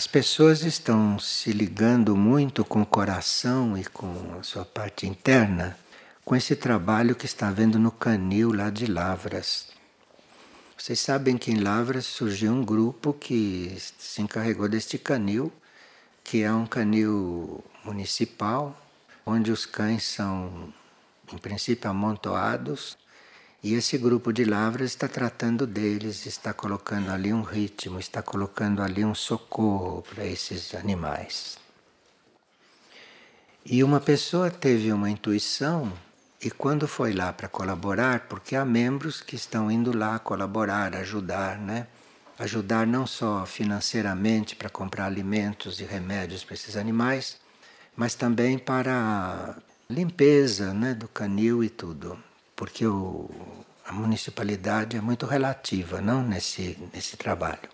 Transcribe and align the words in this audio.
As 0.00 0.06
pessoas 0.06 0.62
estão 0.62 1.18
se 1.18 1.52
ligando 1.52 2.16
muito 2.16 2.64
com 2.64 2.80
o 2.80 2.86
coração 2.86 3.76
e 3.76 3.84
com 3.84 4.34
a 4.40 4.42
sua 4.42 4.64
parte 4.64 5.06
interna 5.06 5.76
com 6.24 6.34
esse 6.34 6.56
trabalho 6.56 7.14
que 7.14 7.26
está 7.26 7.48
havendo 7.48 7.78
no 7.78 7.90
canil 7.90 8.50
lá 8.50 8.70
de 8.70 8.86
Lavras. 8.86 9.66
Vocês 10.74 10.98
sabem 10.98 11.36
que 11.36 11.50
em 11.50 11.60
Lavras 11.60 12.06
surgiu 12.06 12.50
um 12.50 12.64
grupo 12.64 13.12
que 13.12 13.76
se 13.98 14.22
encarregou 14.22 14.70
deste 14.70 14.96
canil, 14.96 15.52
que 16.24 16.42
é 16.42 16.50
um 16.50 16.64
canil 16.64 17.62
municipal, 17.84 18.74
onde 19.26 19.52
os 19.52 19.66
cães 19.66 20.04
são, 20.04 20.72
em 21.30 21.36
princípio, 21.36 21.90
amontoados 21.90 22.96
e 23.62 23.74
esse 23.74 23.98
grupo 23.98 24.32
de 24.32 24.42
lavras 24.42 24.90
está 24.90 25.06
tratando 25.06 25.66
deles, 25.66 26.24
está 26.24 26.50
colocando 26.54 27.10
ali 27.10 27.30
um 27.30 27.42
ritmo, 27.42 27.98
está 27.98 28.22
colocando 28.22 28.82
ali 28.82 29.04
um 29.04 29.14
socorro 29.14 30.02
para 30.02 30.24
esses 30.24 30.74
animais. 30.74 31.58
E 33.64 33.84
uma 33.84 34.00
pessoa 34.00 34.50
teve 34.50 34.90
uma 34.90 35.10
intuição 35.10 35.92
e 36.42 36.50
quando 36.50 36.88
foi 36.88 37.12
lá 37.12 37.34
para 37.34 37.48
colaborar, 37.48 38.20
porque 38.20 38.56
há 38.56 38.64
membros 38.64 39.20
que 39.20 39.36
estão 39.36 39.70
indo 39.70 39.94
lá 39.94 40.18
colaborar, 40.18 40.96
ajudar, 40.96 41.58
né? 41.58 41.86
Ajudar 42.38 42.86
não 42.86 43.06
só 43.06 43.44
financeiramente 43.44 44.56
para 44.56 44.70
comprar 44.70 45.04
alimentos 45.04 45.80
e 45.80 45.84
remédios 45.84 46.42
para 46.42 46.54
esses 46.54 46.78
animais, 46.78 47.36
mas 47.94 48.14
também 48.14 48.58
para 48.58 49.58
limpeza, 49.90 50.72
né, 50.72 50.94
do 50.94 51.06
canil 51.08 51.62
e 51.62 51.68
tudo 51.68 52.18
porque 52.60 52.86
o, 52.86 53.26
a 53.86 53.90
municipalidade 53.90 54.94
é 54.94 55.00
muito 55.00 55.24
relativa 55.24 55.98
não 56.02 56.22
nesse, 56.22 56.76
nesse 56.92 57.16
trabalho. 57.16 57.70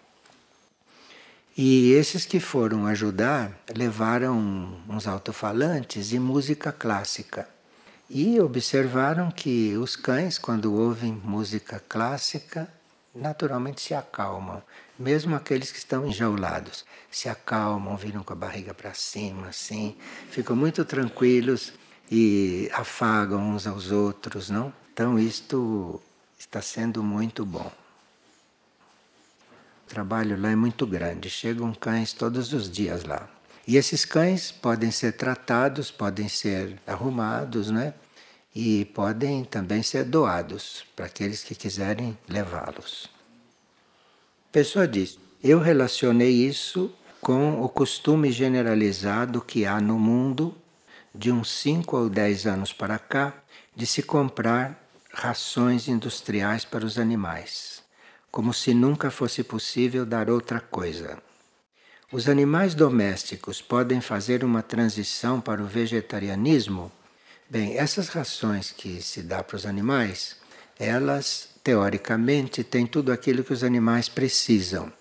E 1.59 1.91
esses 1.91 2.24
que 2.24 2.38
foram 2.38 2.87
ajudar 2.87 3.51
levaram 3.75 4.79
uns 4.88 5.09
alto-falantes 5.09 6.13
e 6.13 6.21
música 6.21 6.71
clássica. 6.71 7.49
E 8.09 8.38
observaram 8.38 9.29
que 9.29 9.77
os 9.77 9.97
cães, 9.97 10.38
quando 10.38 10.73
ouvem 10.73 11.21
música 11.25 11.82
clássica, 11.88 12.73
naturalmente 13.13 13.80
se 13.80 13.93
acalmam. 13.93 14.63
Mesmo 14.97 15.35
aqueles 15.35 15.73
que 15.73 15.79
estão 15.79 16.07
enjaulados 16.07 16.85
se 17.10 17.29
acalmam, 17.29 17.97
viram 17.97 18.23
com 18.23 18.32
a 18.32 18.37
barriga 18.37 18.73
para 18.73 18.95
cima, 18.95 19.49
assim, 19.49 19.97
ficam 20.30 20.55
muito 20.55 20.85
tranquilos 20.85 21.73
e 22.10 22.71
afagam 22.73 23.41
uns 23.51 23.66
aos 23.66 23.91
outros, 23.91 24.51
não? 24.51 24.73
Então 24.97 25.19
isto 25.19 26.01
está 26.39 26.63
sendo 26.63 27.02
muito 27.02 27.45
bom. 27.45 27.71
O 29.85 29.88
trabalho 29.91 30.41
lá 30.41 30.51
é 30.51 30.57
muito 30.57 30.87
grande, 30.87 31.29
chegam 31.29 31.75
cães 31.75 32.15
todos 32.15 32.55
os 32.55 32.71
dias 32.71 33.05
lá. 33.05 33.29
E 33.69 33.77
esses 33.77 34.07
cães 34.07 34.51
podem 34.51 34.91
ser 34.91 35.13
tratados, 35.13 35.91
podem 35.91 36.30
ser 36.30 36.80
arrumados, 36.87 37.71
né? 37.71 37.93
E 38.55 38.87
podem 38.87 39.45
também 39.45 39.83
ser 39.83 40.03
doados 40.05 40.87
para 40.97 41.05
aqueles 41.05 41.45
que 41.45 41.55
quiserem 41.55 42.16
levá-los. 42.27 43.10
A 44.49 44.53
pessoa 44.53 44.88
diz: 44.88 45.19
Eu 45.45 45.60
relacionei 45.60 46.33
isso 46.33 46.91
com 47.21 47.60
o 47.60 47.69
costume 47.69 48.33
generalizado 48.33 49.43
que 49.43 49.66
há 49.66 49.79
no 49.79 49.99
mundo 49.99 50.57
de 51.15 51.31
uns 51.31 51.51
5 51.51 51.95
ou 51.95 52.09
10 52.09 52.47
anos 52.47 52.73
para 52.73 52.99
cá, 52.99 53.35
de 53.77 53.85
se 53.85 54.03
comprar 54.03 54.85
rações 55.19 55.89
industriais 55.89 56.67
para 56.67 56.85
os 56.85 56.99
animais, 56.99 57.83
como 58.31 58.53
se 58.53 58.75
nunca 58.75 59.11
fosse 59.11 59.43
possível 59.43 60.05
dar 60.05 60.29
outra 60.29 60.61
coisa. 60.61 61.17
Os 62.13 62.29
animais 62.29 62.75
domésticos 62.75 63.63
podem 63.63 64.03
fazer 64.03 64.44
uma 64.44 64.62
transição 64.62 65.41
para 65.41 65.62
o 65.62 65.66
vegetarianismo? 65.66 66.93
Bem, 67.49 67.78
essas 67.78 68.09
rações 68.09 68.71
que 68.71 69.00
se 69.00 69.22
dá 69.22 69.43
para 69.43 69.56
os 69.56 69.65
animais, 69.65 70.37
elas 70.78 71.49
teoricamente 71.65 72.62
têm 72.62 72.87
tudo 72.87 73.10
aquilo 73.10 73.43
que 73.43 73.55
os 73.55 73.65
animais 73.65 74.10
precisam, 74.10 74.93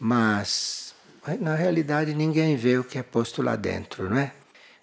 mas 0.00 0.92
na 1.40 1.54
realidade 1.54 2.12
ninguém 2.14 2.56
vê 2.56 2.78
o 2.78 2.84
que 2.84 2.98
é 2.98 3.02
posto 3.02 3.40
lá 3.40 3.54
dentro, 3.54 4.10
não 4.10 4.18
é? 4.18 4.32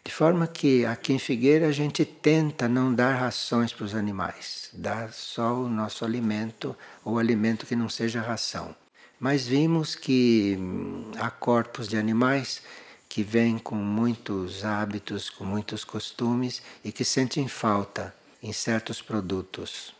De 0.09 0.15
forma 0.15 0.47
que 0.47 0.87
aqui 0.87 1.13
em 1.13 1.19
Figueira 1.19 1.67
a 1.67 1.71
gente 1.71 2.03
tenta 2.03 2.67
não 2.67 2.91
dar 2.91 3.13
rações 3.13 3.71
para 3.71 3.85
os 3.85 3.93
animais, 3.93 4.67
dar 4.73 5.13
só 5.13 5.53
o 5.53 5.69
nosso 5.69 6.03
alimento 6.03 6.75
ou 7.05 7.19
alimento 7.19 7.63
que 7.63 7.75
não 7.75 7.87
seja 7.87 8.19
ração. 8.19 8.75
Mas 9.19 9.45
vimos 9.45 9.93
que 9.93 10.57
hum, 10.59 11.11
há 11.19 11.29
corpos 11.29 11.87
de 11.87 11.95
animais 11.95 12.63
que 13.07 13.21
vêm 13.21 13.59
com 13.59 13.75
muitos 13.75 14.65
hábitos, 14.65 15.29
com 15.29 15.45
muitos 15.45 15.83
costumes 15.83 16.63
e 16.83 16.91
que 16.91 17.05
sentem 17.05 17.47
falta 17.47 18.11
em 18.41 18.51
certos 18.51 19.03
produtos 19.03 19.93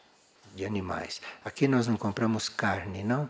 de 0.56 0.66
animais. 0.66 1.22
Aqui 1.46 1.68
nós 1.68 1.86
não 1.86 1.96
compramos 1.96 2.50
carne, 2.50 3.04
não? 3.04 3.30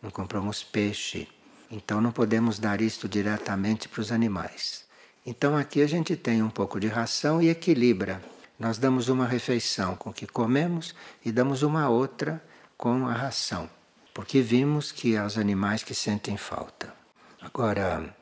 Não 0.00 0.12
compramos 0.12 0.62
peixe. 0.62 1.26
Então 1.68 2.00
não 2.00 2.12
podemos 2.12 2.60
dar 2.60 2.80
isto 2.80 3.08
diretamente 3.08 3.88
para 3.88 4.00
os 4.00 4.12
animais. 4.12 4.88
Então 5.24 5.56
aqui 5.56 5.82
a 5.82 5.86
gente 5.86 6.16
tem 6.16 6.42
um 6.42 6.48
pouco 6.48 6.80
de 6.80 6.86
ração 6.86 7.42
e 7.42 7.48
equilibra. 7.48 8.22
Nós 8.58 8.78
damos 8.78 9.08
uma 9.08 9.26
refeição 9.26 9.94
com 9.94 10.10
o 10.10 10.12
que 10.12 10.26
comemos 10.26 10.94
e 11.24 11.30
damos 11.30 11.62
uma 11.62 11.88
outra 11.88 12.42
com 12.76 13.06
a 13.06 13.12
ração, 13.12 13.68
porque 14.14 14.40
vimos 14.40 14.90
que 14.90 15.16
há 15.16 15.24
os 15.24 15.36
animais 15.36 15.82
que 15.82 15.94
sentem 15.94 16.36
falta. 16.36 16.94
Agora, 17.40 18.14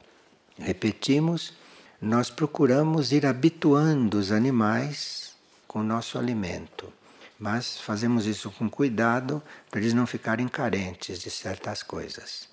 repetimos, 0.59 1.55
nós 2.01 2.31
procuramos 2.31 3.13
ir 3.13 3.27
habituando 3.27 4.19
os 4.19 4.33
animais 4.33 5.35
com 5.67 5.81
o 5.81 5.85
nosso 5.85 6.19
alimento, 6.19 6.93
mas 7.39 7.79
fazemos 7.79 8.27
isso 8.27 8.51
com 8.51 8.69
cuidado 8.69 9.43
para 9.71 9.81
eles 9.81 9.95
não 9.95 10.07
ficarem 10.07 10.49
carentes 10.49 11.21
de 11.21 11.31
certas 11.31 11.83
coisas. 11.83 12.48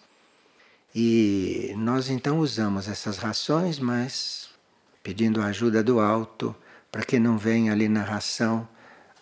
E 0.98 1.74
nós 1.76 2.10
então 2.10 2.40
usamos 2.40 2.88
essas 2.88 3.18
rações, 3.18 3.80
mas 3.80 4.50
pedindo 5.04 5.42
a 5.42 5.48
ajuda 5.48 5.84
do 5.84 6.00
alto 6.00 6.56
para 6.90 7.04
que 7.04 7.20
não 7.20 7.38
venha 7.38 7.74
ali 7.74 7.90
na 7.90 8.02
ração 8.02 8.66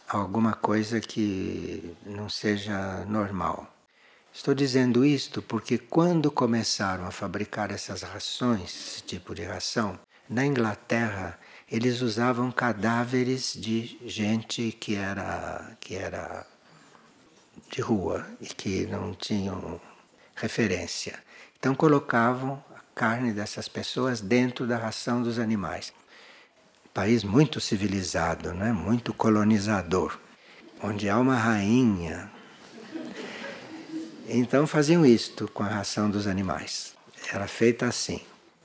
alguma 0.08 0.54
coisa 0.54 1.02
que 1.02 1.96
não 2.06 2.30
seja 2.30 3.04
normal. 3.06 3.68
Estou 4.32 4.54
dizendo 4.54 5.04
isto 5.04 5.42
porque 5.42 5.80
quando 5.80 6.30
começaram 6.30 7.08
a 7.08 7.12
fabricar 7.12 7.72
essas 7.72 8.04
rações, 8.04 8.70
esse 8.70 9.02
tipo 9.02 9.34
de 9.34 9.42
ração, 9.44 10.00
na 10.30 10.46
Inglaterra 10.46 11.40
eles 11.68 12.02
usavam 12.02 12.52
cadáveres 12.52 13.54
de 13.54 13.98
gente 14.06 14.72
que 14.80 14.96
era 14.96 15.76
que 15.80 15.96
era 15.96 16.46
de 17.72 17.82
rua 17.82 18.28
e 18.40 18.46
que 18.46 18.86
não 18.86 19.16
tinham 19.16 19.82
referência. 20.36 21.18
Então 21.64 21.74
colocavam 21.74 22.62
a 22.76 22.82
carne 22.94 23.32
dessas 23.32 23.70
pessoas 23.70 24.20
dentro 24.20 24.68
da 24.68 24.76
ração 24.76 25.24
dos 25.24 25.40
animais. 25.40 25.94
País 26.94 27.24
muito 27.24 27.62
civilizado, 27.62 28.54
né? 28.54 28.74
muito 28.74 29.14
colonizador, 29.14 30.20
onde 30.84 31.10
há 31.10 31.18
uma 31.18 31.38
rainha. 31.38 32.30
Então 34.28 34.68
faziam 34.68 35.06
isto 35.06 35.50
com 35.54 35.64
a 35.64 35.70
ração 35.70 36.10
dos 36.10 36.28
animais. 36.28 36.96
Era 37.32 37.48
feita 37.48 37.86
assim. 37.86 38.20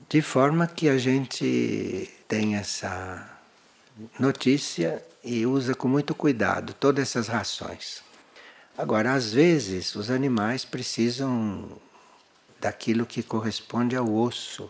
De 0.09 0.21
forma 0.21 0.67
que 0.67 0.89
a 0.89 0.97
gente 0.97 2.13
tem 2.27 2.57
essa 2.57 3.25
notícia 4.19 5.01
e 5.23 5.45
usa 5.45 5.73
com 5.73 5.87
muito 5.87 6.13
cuidado 6.13 6.73
todas 6.73 7.03
essas 7.03 7.29
rações. 7.29 8.03
Agora, 8.77 9.13
às 9.13 9.31
vezes, 9.31 9.95
os 9.95 10.11
animais 10.11 10.65
precisam 10.65 11.79
daquilo 12.59 13.05
que 13.05 13.23
corresponde 13.23 13.95
ao 13.95 14.13
osso, 14.13 14.69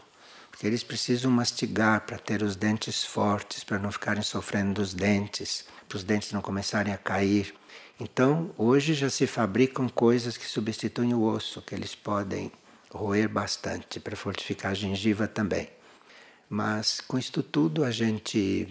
porque 0.49 0.67
eles 0.67 0.83
precisam 0.83 1.31
mastigar 1.31 2.01
para 2.01 2.17
ter 2.17 2.43
os 2.43 2.55
dentes 2.55 3.03
fortes, 3.03 3.63
para 3.63 3.79
não 3.79 3.91
ficarem 3.91 4.21
sofrendo 4.21 4.81
dos 4.81 4.93
dentes, 4.93 5.65
para 5.87 5.97
os 5.97 6.03
dentes 6.03 6.31
não 6.31 6.41
começarem 6.41 6.93
a 6.93 6.97
cair. 6.97 7.53
Então, 7.99 8.51
hoje 8.57 8.93
já 8.93 9.09
se 9.09 9.25
fabricam 9.25 9.89
coisas 9.89 10.37
que 10.37 10.45
substituem 10.45 11.13
o 11.13 11.23
osso, 11.23 11.61
que 11.61 11.73
eles 11.73 11.95
podem 11.95 12.51
roer 12.91 13.29
bastante 13.29 13.99
para 13.99 14.15
fortificar 14.15 14.71
a 14.71 14.75
gengiva 14.75 15.27
também. 15.27 15.69
Mas 16.49 16.99
com 16.99 17.17
isto 17.17 17.43
tudo 17.43 17.83
a 17.83 17.91
gente 17.91 18.67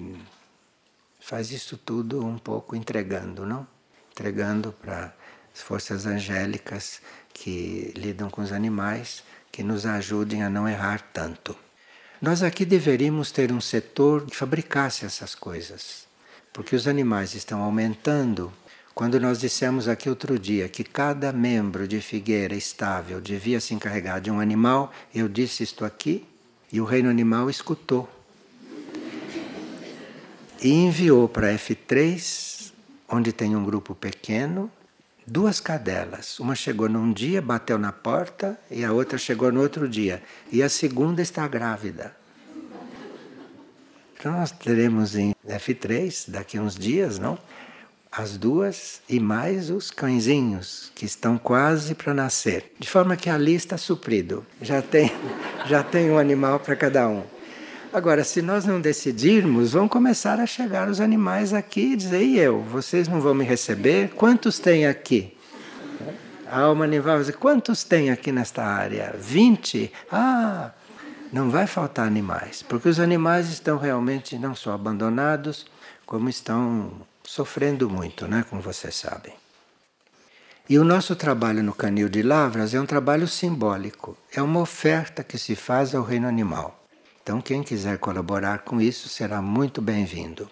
faz 1.21 1.53
isso 1.53 1.77
tudo 1.77 2.25
um 2.25 2.39
pouco 2.39 2.75
entregando, 2.75 3.47
não? 3.47 3.67
Entregando 4.11 4.73
para 4.73 5.15
as 5.55 5.63
forças 5.63 6.07
angélicas 6.07 7.01
que 7.41 7.93
lidam 7.97 8.29
com 8.29 8.43
os 8.43 8.53
animais, 8.53 9.23
que 9.51 9.63
nos 9.63 9.87
ajudem 9.87 10.43
a 10.43 10.51
não 10.51 10.69
errar 10.69 11.01
tanto. 11.13 11.57
Nós 12.21 12.43
aqui 12.43 12.65
deveríamos 12.65 13.31
ter 13.31 13.53
um 13.53 13.61
setor 13.61 14.27
que 14.27 14.37
fabricasse 14.37 15.05
essas 15.05 15.35
coisas, 15.35 16.07
porque 16.53 16.75
os 16.75 16.89
animais 16.89 17.35
estão 17.35 17.63
aumentando 17.63 18.53
Quando 18.99 19.21
nós 19.21 19.39
dissemos 19.39 19.87
aqui 19.87 20.09
outro 20.09 20.37
dia 20.37 20.69
que 20.69 20.83
cada 20.83 21.33
membro 21.33 21.87
de 21.87 22.01
figueira 22.01 22.57
estável 22.57 23.21
devia 23.21 23.61
se 23.61 23.73
encarregar 23.73 24.21
de 24.21 24.29
um 24.29 24.41
animal, 24.41 24.93
eu 25.15 25.29
disse 25.29 25.63
isto 25.63 25.85
aqui 25.85 26.27
e 26.73 26.81
o 26.81 26.85
reino 26.85 27.09
animal 27.09 27.49
escutou. 27.49 28.09
E 30.61 30.69
enviou 30.69 31.29
para 31.29 31.55
F3, 31.55 32.73
onde 33.09 33.33
tem 33.33 33.55
um 33.55 33.63
grupo 33.63 33.95
pequeno, 33.95 34.69
duas 35.29 35.61
cadelas. 35.61 36.39
Uma 36.41 36.55
chegou 36.55 36.89
num 36.89 37.13
dia, 37.13 37.43
bateu 37.43 37.79
na 37.79 37.93
porta, 37.93 38.59
e 38.71 38.85
a 38.85 38.93
outra 38.93 39.19
chegou 39.19 39.53
no 39.53 39.61
outro 39.61 39.89
dia. 39.89 40.23
E 40.51 40.63
a 40.63 40.69
segunda 40.69 41.21
está 41.21 41.47
grávida. 41.47 42.17
Então 44.19 44.33
nós 44.33 44.51
teremos 44.51 45.15
em 45.15 45.35
F3, 45.47 46.29
daqui 46.29 46.59
a 46.59 46.63
uns 46.63 46.75
dias, 46.75 47.19
não? 47.19 47.39
As 48.11 48.37
duas 48.37 49.01
e 49.09 49.21
mais 49.21 49.71
os 49.71 49.91
cãezinhos 49.91 50.91
que 50.95 51.05
estão 51.05 51.39
quase 51.39 51.95
para 51.95 52.15
nascer. 52.15 52.73
De 52.79 52.89
forma 52.89 53.17
que 53.17 53.31
ali 53.31 53.55
está 53.55 53.77
suprido. 53.77 54.45
Já 54.61 54.83
tem, 54.83 55.13
já 55.69 55.85
tem 55.85 56.11
um 56.11 56.19
animal 56.19 56.59
para 56.59 56.75
cada 56.75 57.07
um. 57.07 57.23
Agora, 57.93 58.23
se 58.23 58.43
nós 58.43 58.67
não 58.67 58.81
decidirmos, 58.81 59.73
vão 59.73 59.89
começar 59.89 60.39
a 60.41 60.47
chegar 60.47 60.89
os 60.89 61.01
animais 61.01 61.55
aqui 61.55 61.93
e 61.93 61.97
dizer: 61.97 62.23
e 62.23 62.39
eu? 62.39 62.61
Vocês 62.61 63.09
não 63.09 63.21
vão 63.21 63.35
me 63.35 63.45
receber? 63.45 64.11
Quantos 64.11 64.59
tem 64.59 64.87
aqui? 64.87 65.35
A 66.51 66.61
alma 66.61 66.85
animal 66.85 67.15
vai 67.15 67.21
dizer: 67.21 67.37
quantos 67.37 67.85
tem 67.85 68.11
aqui 68.11 68.31
nesta 68.31 68.63
área? 68.63 69.15
20? 69.19 69.91
Ah, 70.13 70.71
não 71.33 71.51
vai 71.51 71.67
faltar 71.67 72.07
animais, 72.07 72.63
porque 72.63 72.89
os 72.89 73.01
animais 73.01 73.49
estão 73.49 73.79
realmente 73.79 74.39
não 74.39 74.55
só 74.55 74.73
abandonados, 74.73 75.67
como 76.05 76.29
estão 76.29 76.93
sofrendo 77.25 77.89
muito, 77.89 78.27
né, 78.27 78.45
como 78.49 78.61
vocês 78.61 78.95
sabem. 78.95 79.33
E 80.69 80.79
o 80.79 80.85
nosso 80.85 81.17
trabalho 81.17 81.63
no 81.63 81.75
Canil 81.75 82.11
de 82.11 82.23
Lavras 82.23 82.75
é 82.75 82.81
um 82.81 82.87
trabalho 82.87 83.27
simbólico, 83.27 84.17
é 84.33 84.43
uma 84.43 84.61
oferta 84.61 85.25
que 85.25 85.39
se 85.39 85.57
faz 85.57 85.95
ao 85.95 86.03
reino 86.03 86.29
animal. 86.29 86.78
Então, 87.29 87.43
quem 87.43 87.63
quiser 87.63 87.99
colaborar 87.99 88.61
com 88.61 88.81
isso 88.81 89.07
será 89.07 89.43
muito 89.43 89.83
bem-vindo. 89.83 90.51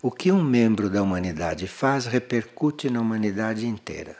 O 0.00 0.08
que 0.08 0.30
um 0.30 0.40
membro 0.40 0.88
da 0.88 1.02
humanidade 1.02 1.66
faz 1.66 2.06
repercute 2.06 2.88
na 2.88 3.00
humanidade 3.00 3.66
inteira. 3.66 4.16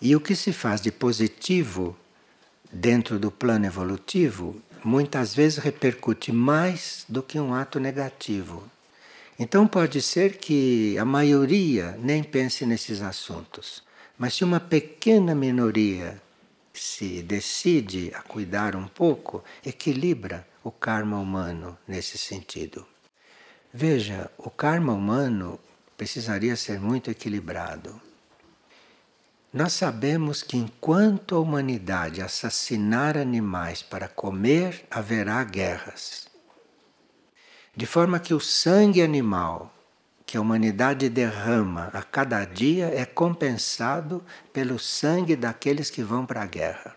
E 0.00 0.14
o 0.14 0.20
que 0.20 0.36
se 0.36 0.52
faz 0.52 0.80
de 0.80 0.92
positivo 0.92 1.96
dentro 2.72 3.18
do 3.18 3.32
plano 3.32 3.66
evolutivo, 3.66 4.62
muitas 4.84 5.34
vezes 5.34 5.58
repercute 5.58 6.30
mais 6.30 7.04
do 7.08 7.20
que 7.20 7.40
um 7.40 7.52
ato 7.52 7.80
negativo. 7.80 8.62
Então 9.40 9.66
pode 9.66 10.00
ser 10.00 10.36
que 10.36 10.96
a 10.98 11.04
maioria 11.04 11.98
nem 12.00 12.22
pense 12.22 12.64
nesses 12.64 13.02
assuntos, 13.02 13.82
mas 14.16 14.34
se 14.34 14.44
uma 14.44 14.60
pequena 14.60 15.34
minoria 15.34 16.22
se 16.72 17.22
decide 17.22 18.12
a 18.14 18.22
cuidar 18.22 18.76
um 18.76 18.86
pouco, 18.86 19.42
equilibra 19.64 20.46
o 20.62 20.70
karma 20.70 21.18
humano 21.18 21.78
nesse 21.86 22.16
sentido. 22.18 22.86
Veja, 23.72 24.30
o 24.36 24.50
karma 24.50 24.92
humano 24.92 25.58
precisaria 25.96 26.56
ser 26.56 26.80
muito 26.80 27.10
equilibrado. 27.10 28.00
Nós 29.52 29.72
sabemos 29.72 30.42
que 30.42 30.56
enquanto 30.56 31.34
a 31.34 31.40
humanidade 31.40 32.22
assassinar 32.22 33.18
animais 33.18 33.82
para 33.82 34.08
comer, 34.08 34.86
haverá 34.90 35.42
guerras. 35.42 36.28
De 37.76 37.84
forma 37.86 38.20
que 38.20 38.32
o 38.32 38.40
sangue 38.40 39.02
animal 39.02 39.74
que 40.30 40.36
a 40.36 40.40
humanidade 40.40 41.08
derrama 41.08 41.90
a 41.92 42.04
cada 42.04 42.44
dia 42.44 42.86
é 42.94 43.04
compensado 43.04 44.22
pelo 44.52 44.78
sangue 44.78 45.34
daqueles 45.34 45.90
que 45.90 46.04
vão 46.04 46.24
para 46.24 46.42
a 46.42 46.46
guerra 46.46 46.94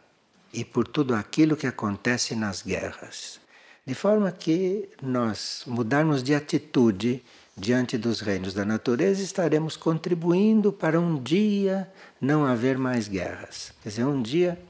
e 0.54 0.64
por 0.64 0.88
tudo 0.88 1.16
aquilo 1.16 1.58
que 1.58 1.66
acontece 1.66 2.36
nas 2.36 2.62
guerras. 2.62 3.40
De 3.84 3.96
forma 3.96 4.32
que 4.32 4.88
nós 5.02 5.64
mudarmos 5.66 6.22
de 6.22 6.36
atitude 6.36 7.24
diante 7.58 7.98
dos 7.98 8.20
reinos 8.22 8.54
da 8.54 8.64
natureza, 8.64 9.24
estaremos 9.24 9.76
contribuindo 9.76 10.72
para 10.72 11.00
um 11.00 11.20
dia 11.20 11.92
não 12.22 12.46
haver 12.46 12.78
mais 12.78 13.08
guerras. 13.08 13.74
Quer 13.82 13.90
dizer, 13.90 14.06
um 14.06 14.22
dia 14.22 14.62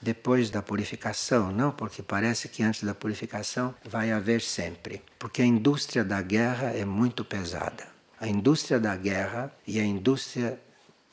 depois 0.00 0.48
da 0.48 0.62
purificação, 0.62 1.50
não, 1.50 1.72
porque 1.72 2.04
parece 2.04 2.48
que 2.48 2.62
antes 2.62 2.84
da 2.84 2.94
purificação 2.94 3.74
vai 3.84 4.12
haver 4.12 4.40
sempre, 4.40 5.02
porque 5.18 5.42
a 5.42 5.44
indústria 5.44 6.04
da 6.04 6.22
guerra 6.22 6.68
é 6.68 6.84
muito 6.84 7.24
pesada. 7.24 7.95
A 8.18 8.26
indústria 8.26 8.80
da 8.80 8.96
guerra 8.96 9.52
e 9.66 9.78
a 9.78 9.84
indústria 9.84 10.58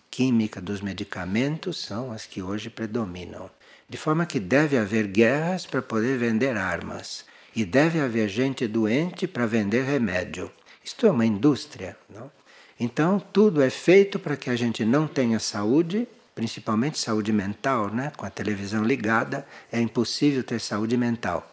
química 0.09 0.61
dos 0.61 0.79
medicamentos 0.79 1.77
são 1.81 2.11
as 2.11 2.25
que 2.25 2.41
hoje 2.41 2.69
predominam. 2.69 3.49
De 3.89 3.97
forma 3.97 4.25
que 4.25 4.39
deve 4.39 4.77
haver 4.77 5.07
guerras 5.07 5.65
para 5.65 5.81
poder 5.81 6.17
vender 6.17 6.55
armas 6.55 7.25
e 7.53 7.65
deve 7.65 7.99
haver 7.99 8.29
gente 8.29 8.67
doente 8.67 9.27
para 9.27 9.45
vender 9.45 9.83
remédio. 9.83 10.49
Isto 10.83 11.05
é 11.05 11.11
uma 11.11 11.25
indústria. 11.25 11.97
Não? 12.09 12.31
Então, 12.79 13.19
tudo 13.19 13.61
é 13.61 13.69
feito 13.69 14.17
para 14.17 14.37
que 14.37 14.49
a 14.49 14.55
gente 14.55 14.85
não 14.85 15.05
tenha 15.05 15.39
saúde, 15.39 16.07
principalmente 16.33 16.97
saúde 16.97 17.33
mental, 17.33 17.89
né? 17.89 18.11
com 18.15 18.25
a 18.25 18.29
televisão 18.29 18.83
ligada, 18.83 19.45
é 19.71 19.79
impossível 19.79 20.43
ter 20.43 20.59
saúde 20.59 20.95
mental. 20.95 21.52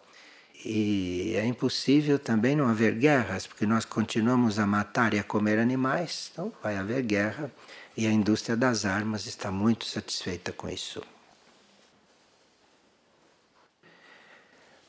E 0.63 1.33
é 1.35 1.45
impossível 1.45 2.19
também 2.19 2.55
não 2.55 2.67
haver 2.67 2.95
guerras, 2.95 3.47
porque 3.47 3.65
nós 3.65 3.83
continuamos 3.83 4.59
a 4.59 4.67
matar 4.67 5.13
e 5.13 5.19
a 5.19 5.23
comer 5.23 5.57
animais, 5.57 6.29
então 6.31 6.53
vai 6.61 6.77
haver 6.77 7.01
guerra, 7.01 7.51
e 7.97 8.05
a 8.05 8.11
indústria 8.11 8.55
das 8.55 8.85
armas 8.85 9.25
está 9.25 9.51
muito 9.51 9.85
satisfeita 9.85 10.51
com 10.51 10.69
isso. 10.69 11.01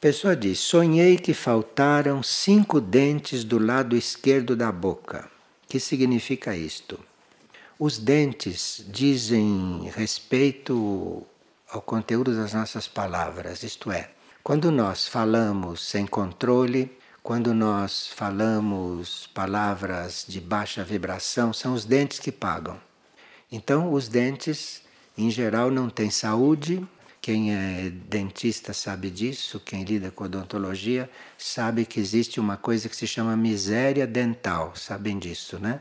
pessoa 0.03 0.35
diz: 0.35 0.59
Sonhei 0.59 1.17
que 1.17 1.33
faltaram 1.33 2.25
cinco 2.25 2.81
dentes 2.81 3.45
do 3.45 3.57
lado 3.57 3.97
esquerdo 3.97 4.57
da 4.57 4.73
boca. 4.73 5.31
Que 5.69 5.79
significa 5.79 6.57
isto? 6.57 6.99
Os 7.79 7.99
dentes 7.99 8.85
dizem 8.89 9.89
respeito 9.95 11.25
ao 11.71 11.81
conteúdo 11.81 12.35
das 12.35 12.53
nossas 12.53 12.89
palavras, 12.89 13.63
isto 13.63 13.91
é, 13.91 14.11
quando 14.43 14.73
nós 14.73 15.06
falamos 15.06 15.81
sem 15.83 16.05
controle, 16.05 16.91
quando 17.23 17.55
nós 17.55 18.09
falamos 18.09 19.29
palavras 19.33 20.25
de 20.29 20.41
baixa 20.41 20.83
vibração, 20.83 21.53
são 21.53 21.75
os 21.75 21.85
dentes 21.85 22.19
que 22.19 22.33
pagam. 22.33 22.81
Então, 23.53 23.93
os 23.93 24.09
dentes, 24.09 24.83
em 25.17 25.31
geral, 25.31 25.70
não 25.70 25.89
têm 25.89 26.11
saúde, 26.11 26.84
quem 27.20 27.55
é 27.55 27.89
dentista 27.91 28.72
sabe 28.72 29.11
disso, 29.11 29.61
quem 29.61 29.84
lida 29.84 30.11
com 30.11 30.25
odontologia 30.25 31.08
sabe 31.39 31.84
que 31.84 32.01
existe 32.01 32.41
uma 32.41 32.56
coisa 32.56 32.89
que 32.89 32.96
se 32.96 33.06
chama 33.06 33.37
miséria 33.37 34.08
dental, 34.08 34.72
sabem 34.75 35.20
disso, 35.20 35.61
né? 35.61 35.81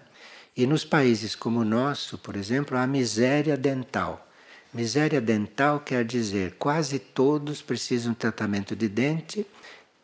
E 0.56 0.68
nos 0.68 0.86
países 0.86 1.34
como 1.34 1.62
o 1.62 1.66
nosso, 1.66 2.16
por 2.20 2.36
exemplo, 2.36 2.78
há 2.78 2.86
miséria 2.86 3.58
dental. 3.58 4.28
Miséria 4.74 5.20
dental 5.20 5.82
quer 5.82 6.06
dizer 6.06 6.56
quase 6.58 6.98
todos 6.98 7.62
precisam 7.62 8.14
de 8.14 8.20
tratamento 8.20 8.76
de 8.76 8.88
dente 8.88 9.46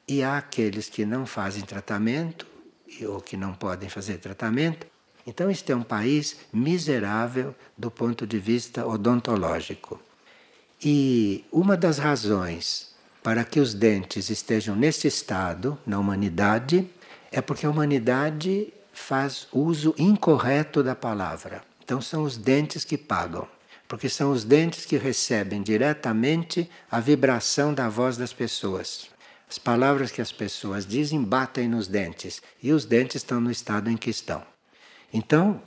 e 0.05 0.21
há 0.21 0.37
aqueles 0.37 0.89
que 0.89 1.05
não 1.05 1.25
fazem 1.25 1.63
tratamento 1.63 2.45
ou 3.07 3.21
que 3.21 3.37
não 3.37 3.53
podem 3.53 3.87
fazer 3.87 4.17
tratamento. 4.17 4.85
Então, 5.25 5.49
este 5.49 5.71
é 5.71 5.75
um 5.75 5.83
país 5.83 6.37
miserável 6.53 7.53
do 7.77 7.91
ponto 7.91 8.25
de 8.25 8.39
vista 8.39 8.85
odontológico. 8.87 9.99
E 10.83 11.43
uma 11.51 11.75
das 11.75 11.97
razões 11.97 12.95
para 13.21 13.43
que 13.43 13.59
os 13.59 13.73
dentes 13.73 14.29
estejam 14.29 14.75
nesse 14.75 15.07
estado 15.07 15.77
na 15.85 15.99
humanidade 15.99 16.89
é 17.31 17.41
porque 17.41 17.65
a 17.65 17.69
humanidade 17.69 18.73
faz 18.93 19.47
uso 19.51 19.93
incorreto 19.97 20.81
da 20.81 20.95
palavra. 20.95 21.61
Então 21.83 22.01
são 22.01 22.23
os 22.23 22.37
dentes 22.37 22.85
que 22.85 22.97
pagam, 22.97 23.47
porque 23.87 24.09
são 24.09 24.31
os 24.31 24.43
dentes 24.43 24.85
que 24.85 24.97
recebem 24.97 25.61
diretamente 25.61 26.69
a 26.91 26.99
vibração 26.99 27.73
da 27.73 27.87
voz 27.87 28.17
das 28.17 28.33
pessoas. 28.33 29.09
As 29.49 29.57
palavras 29.57 30.11
que 30.11 30.21
as 30.21 30.31
pessoas 30.31 30.85
dizem 30.85 31.23
batem 31.23 31.69
nos 31.69 31.87
dentes 31.87 32.41
e 32.61 32.71
os 32.73 32.83
dentes 32.83 33.15
estão 33.15 33.39
no 33.39 33.49
estado 33.49 33.89
em 33.89 33.95
que 33.95 34.09
estão. 34.09 34.43
Então, 35.13 35.61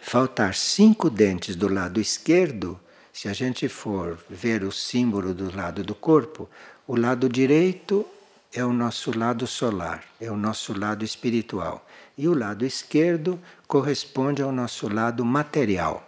faltar 0.00 0.54
cinco 0.54 1.10
dentes 1.10 1.54
do 1.54 1.68
lado 1.68 2.00
esquerdo 2.00 2.80
se 3.12 3.28
a 3.28 3.32
gente 3.32 3.68
for 3.68 4.18
ver 4.30 4.62
o 4.62 4.70
símbolo 4.70 5.34
do 5.34 5.54
lado 5.54 5.82
do 5.82 5.94
corpo, 5.94 6.48
o 6.86 6.94
lado 6.94 7.28
direito 7.28 8.06
é 8.52 8.64
o 8.64 8.72
nosso 8.72 9.16
lado 9.18 9.46
solar, 9.46 10.04
é 10.20 10.30
o 10.30 10.36
nosso 10.36 10.78
lado 10.78 11.04
espiritual. 11.04 11.86
E 12.16 12.28
o 12.28 12.34
lado 12.34 12.64
esquerdo 12.64 13.38
corresponde 13.66 14.40
ao 14.40 14.52
nosso 14.52 14.88
lado 14.88 15.24
material. 15.24 16.07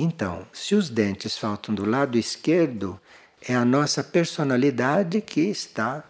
Então, 0.00 0.46
se 0.52 0.76
os 0.76 0.88
dentes 0.88 1.36
faltam 1.36 1.74
do 1.74 1.84
lado 1.84 2.16
esquerdo, 2.16 3.00
é 3.42 3.52
a 3.52 3.64
nossa 3.64 4.04
personalidade 4.04 5.20
que 5.20 5.40
está 5.40 6.04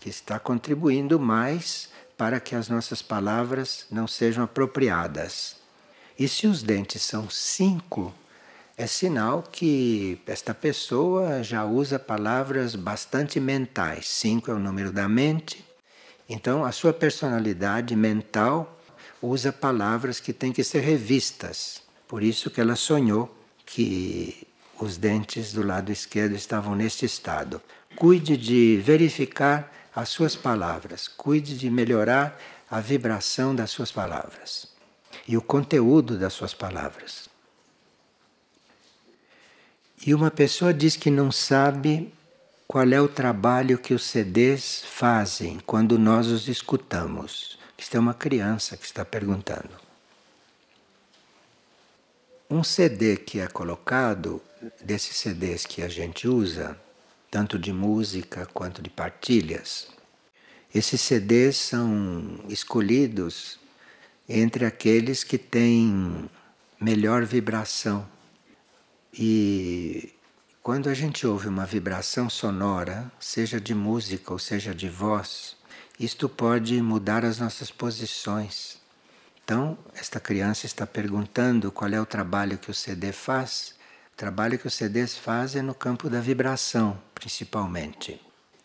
que 0.00 0.08
está 0.08 0.38
contribuindo 0.38 1.20
mais 1.20 1.90
para 2.16 2.40
que 2.40 2.54
as 2.54 2.68
nossas 2.68 3.02
palavras 3.02 3.86
não 3.90 4.06
sejam 4.06 4.44
apropriadas. 4.44 5.56
E 6.18 6.28
se 6.28 6.46
os 6.46 6.62
dentes 6.62 7.02
são 7.02 7.28
cinco, 7.28 8.14
é 8.76 8.86
sinal 8.86 9.42
que 9.42 10.20
esta 10.26 10.54
pessoa 10.54 11.42
já 11.42 11.64
usa 11.64 11.98
palavras 11.98 12.74
bastante 12.74 13.38
mentais. 13.38 14.08
Cinco 14.08 14.50
é 14.50 14.54
o 14.54 14.58
número 14.58 14.92
da 14.92 15.08
mente. 15.08 15.64
Então, 16.28 16.64
a 16.64 16.72
sua 16.72 16.92
personalidade 16.92 17.94
mental 17.96 18.78
usa 19.20 19.52
palavras 19.52 20.20
que 20.20 20.32
têm 20.32 20.52
que 20.52 20.64
ser 20.64 20.80
revistas. 20.80 21.83
Por 22.14 22.22
isso 22.22 22.48
que 22.48 22.60
ela 22.60 22.76
sonhou 22.76 23.36
que 23.66 24.46
os 24.78 24.96
dentes 24.96 25.52
do 25.52 25.66
lado 25.66 25.90
esquerdo 25.90 26.36
estavam 26.36 26.76
neste 26.76 27.04
estado. 27.04 27.60
Cuide 27.96 28.36
de 28.36 28.80
verificar 28.80 29.68
as 29.92 30.10
suas 30.10 30.36
palavras, 30.36 31.08
cuide 31.08 31.58
de 31.58 31.68
melhorar 31.68 32.40
a 32.70 32.78
vibração 32.78 33.52
das 33.52 33.72
suas 33.72 33.90
palavras 33.90 34.68
e 35.26 35.36
o 35.36 35.42
conteúdo 35.42 36.16
das 36.16 36.32
suas 36.32 36.54
palavras. 36.54 37.28
E 40.06 40.14
uma 40.14 40.30
pessoa 40.30 40.72
diz 40.72 40.94
que 40.94 41.10
não 41.10 41.32
sabe 41.32 42.14
qual 42.68 42.88
é 42.92 43.00
o 43.00 43.08
trabalho 43.08 43.76
que 43.76 43.92
os 43.92 44.04
CDs 44.04 44.84
fazem 44.86 45.58
quando 45.66 45.98
nós 45.98 46.28
os 46.28 46.46
escutamos. 46.46 47.58
Isto 47.76 47.96
é 47.96 47.98
uma 47.98 48.14
criança 48.14 48.76
que 48.76 48.86
está 48.86 49.04
perguntando. 49.04 49.83
Um 52.54 52.62
CD 52.62 53.16
que 53.16 53.40
é 53.40 53.48
colocado, 53.48 54.40
desses 54.80 55.16
CDs 55.16 55.66
que 55.66 55.82
a 55.82 55.88
gente 55.88 56.28
usa, 56.28 56.80
tanto 57.28 57.58
de 57.58 57.72
música 57.72 58.46
quanto 58.54 58.80
de 58.80 58.88
partilhas, 58.88 59.88
esses 60.72 61.00
CDs 61.00 61.56
são 61.56 62.38
escolhidos 62.48 63.58
entre 64.28 64.64
aqueles 64.64 65.24
que 65.24 65.36
têm 65.36 66.30
melhor 66.80 67.24
vibração. 67.24 68.08
E 69.12 70.12
quando 70.62 70.88
a 70.88 70.94
gente 70.94 71.26
ouve 71.26 71.48
uma 71.48 71.66
vibração 71.66 72.30
sonora, 72.30 73.10
seja 73.18 73.60
de 73.60 73.74
música 73.74 74.32
ou 74.32 74.38
seja 74.38 74.72
de 74.72 74.88
voz, 74.88 75.56
isto 75.98 76.28
pode 76.28 76.80
mudar 76.80 77.24
as 77.24 77.40
nossas 77.40 77.72
posições. 77.72 78.83
Então, 79.44 79.76
esta 79.94 80.18
criança 80.18 80.64
está 80.64 80.86
perguntando 80.86 81.70
qual 81.70 81.90
é 81.92 82.00
o 82.00 82.06
trabalho 82.06 82.56
que 82.56 82.70
o 82.70 82.74
CD 82.74 83.12
faz. 83.12 83.74
O 84.14 84.16
trabalho 84.16 84.58
que 84.58 84.66
os 84.66 84.72
CDs 84.72 85.18
fazem 85.18 85.60
é 85.60 85.62
no 85.62 85.74
campo 85.74 86.08
da 86.08 86.18
vibração, 86.18 86.98
principalmente. 87.14 88.18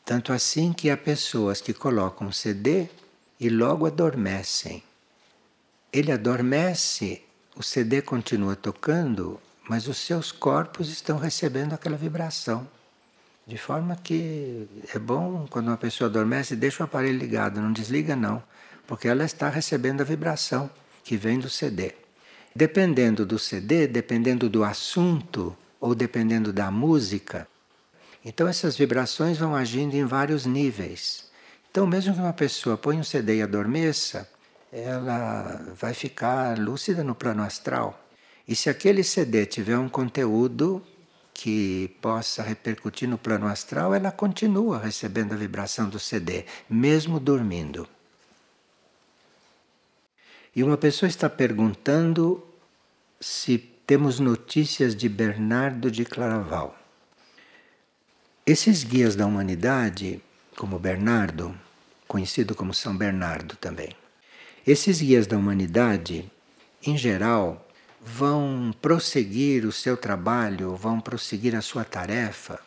Tanto 0.06 0.32
assim 0.32 0.72
que 0.72 0.90
há 0.90 0.96
pessoas 0.96 1.60
que 1.60 1.74
colocam 1.74 2.28
um 2.28 2.32
CD 2.32 2.88
e 3.38 3.50
logo 3.50 3.86
adormecem. 3.86 4.82
Ele 5.92 6.14
adormece, 6.14 7.24
o 7.56 7.62
CD 7.62 8.02
continua 8.02 8.56
tocando, 8.56 9.38
mas 9.68 9.88
os 9.88 9.98
seus 9.98 10.32
corpos 10.32 10.90
estão 10.90 11.18
recebendo 11.18 11.74
aquela 11.74 11.98
vibração. 11.98 12.66
De 13.46 13.58
forma 13.58 13.98
que 13.98 14.66
é 14.94 15.00
bom 15.00 15.46
quando 15.50 15.68
uma 15.68 15.78
pessoa 15.78 16.10
adormece, 16.10 16.56
deixa 16.56 16.84
o 16.84 16.86
aparelho 16.86 17.18
ligado, 17.18 17.60
não 17.60 17.74
desliga 17.74 18.16
não, 18.16 18.42
porque 18.90 19.08
ela 19.08 19.24
está 19.24 19.50
recebendo 19.50 20.02
a 20.02 20.04
vibração 20.04 20.68
que 21.04 21.16
vem 21.16 21.38
do 21.38 21.48
CD. 21.48 21.94
Dependendo 22.56 23.24
do 23.24 23.38
CD, 23.38 23.86
dependendo 23.86 24.50
do 24.50 24.64
assunto 24.64 25.56
ou 25.80 25.94
dependendo 25.94 26.52
da 26.52 26.72
música, 26.72 27.48
então 28.26 28.48
essas 28.48 28.76
vibrações 28.76 29.38
vão 29.38 29.56
agindo 29.56 29.94
em 29.94 30.06
vários 30.06 30.48
níveis. 30.48 31.30
Então, 31.70 31.86
mesmo 31.86 32.16
que 32.16 32.20
uma 32.20 32.34
pessoa 32.34 32.80
ponha 32.80 33.00
um 33.00 33.04
CD 33.04 33.36
e 33.36 33.42
adormeça, 33.44 34.28
ela 34.74 35.62
vai 35.76 35.94
ficar 35.94 36.58
lúcida 36.58 37.04
no 37.04 37.14
plano 37.14 37.44
astral. 37.44 38.04
E 38.48 38.56
se 38.56 38.72
aquele 38.72 39.04
CD 39.04 39.46
tiver 39.46 39.78
um 39.78 39.88
conteúdo 39.88 40.84
que 41.32 41.96
possa 42.02 42.42
repercutir 42.42 43.08
no 43.08 43.20
plano 43.20 43.46
astral, 43.46 43.94
ela 43.94 44.12
continua 44.12 44.80
recebendo 44.80 45.34
a 45.34 45.38
vibração 45.38 45.88
do 45.88 46.00
CD, 46.00 46.46
mesmo 46.68 47.20
dormindo. 47.20 47.88
E 50.56 50.64
uma 50.64 50.78
pessoa 50.78 51.08
está 51.08 51.30
perguntando 51.30 52.44
se 53.20 53.58
temos 53.58 54.20
notícias 54.20 54.96
de 54.96 55.08
Bernardo 55.08 55.92
de 55.92 56.06
Claraval. 56.06 56.78
Esses 58.46 58.84
guias 58.84 59.16
da 59.16 59.26
humanidade, 59.26 60.22
como 60.58 60.80
Bernardo, 60.80 61.56
conhecido 62.08 62.56
como 62.56 62.74
São 62.74 62.98
Bernardo 62.98 63.56
também, 63.58 63.96
esses 64.66 65.02
guias 65.02 65.28
da 65.28 65.38
humanidade, 65.38 66.30
em 66.86 66.98
geral, 66.98 67.68
vão 68.02 68.74
prosseguir 68.82 69.66
o 69.66 69.72
seu 69.72 69.96
trabalho, 69.96 70.76
vão 70.76 71.00
prosseguir 71.00 71.56
a 71.56 71.62
sua 71.62 71.84
tarefa, 71.84 72.60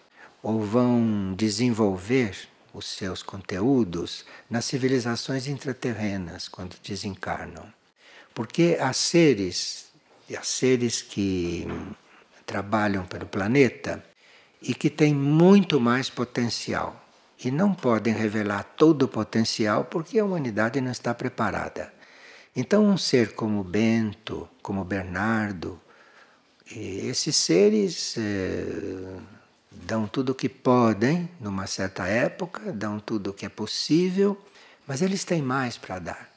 ou 0.42 0.62
vão 0.62 1.34
desenvolver 1.36 2.48
os 2.72 2.86
seus 2.86 3.22
conteúdos 3.22 4.24
nas 4.48 4.64
civilizações 4.64 5.46
intraterrenas 5.46 6.48
quando 6.48 6.76
desencarnam. 6.82 7.72
Porque 8.34 8.78
há 8.80 8.92
seres, 8.92 9.86
há 10.36 10.42
seres 10.42 11.02
que 11.02 11.66
trabalham 12.46 13.04
pelo 13.06 13.26
planeta 13.26 14.02
e 14.60 14.74
que 14.74 14.88
têm 14.88 15.14
muito 15.14 15.80
mais 15.80 16.08
potencial 16.08 17.02
e 17.44 17.50
não 17.50 17.74
podem 17.74 18.14
revelar 18.14 18.62
todo 18.76 19.02
o 19.02 19.08
potencial 19.08 19.84
porque 19.84 20.18
a 20.18 20.24
humanidade 20.24 20.80
não 20.80 20.92
está 20.92 21.12
preparada. 21.12 21.92
Então, 22.54 22.84
um 22.84 22.96
ser 22.96 23.34
como 23.34 23.64
Bento, 23.64 24.48
como 24.62 24.84
Bernardo, 24.84 25.80
esses 26.70 27.34
seres 27.36 28.14
eh, 28.18 29.18
dão 29.84 30.06
tudo 30.06 30.32
o 30.32 30.34
que 30.34 30.48
podem 30.48 31.28
numa 31.40 31.66
certa 31.66 32.06
época, 32.06 32.72
dão 32.72 32.98
tudo 32.98 33.30
o 33.30 33.32
que 33.32 33.46
é 33.46 33.48
possível, 33.48 34.40
mas 34.86 35.02
eles 35.02 35.24
têm 35.24 35.42
mais 35.42 35.76
para 35.76 35.98
dar. 35.98 36.30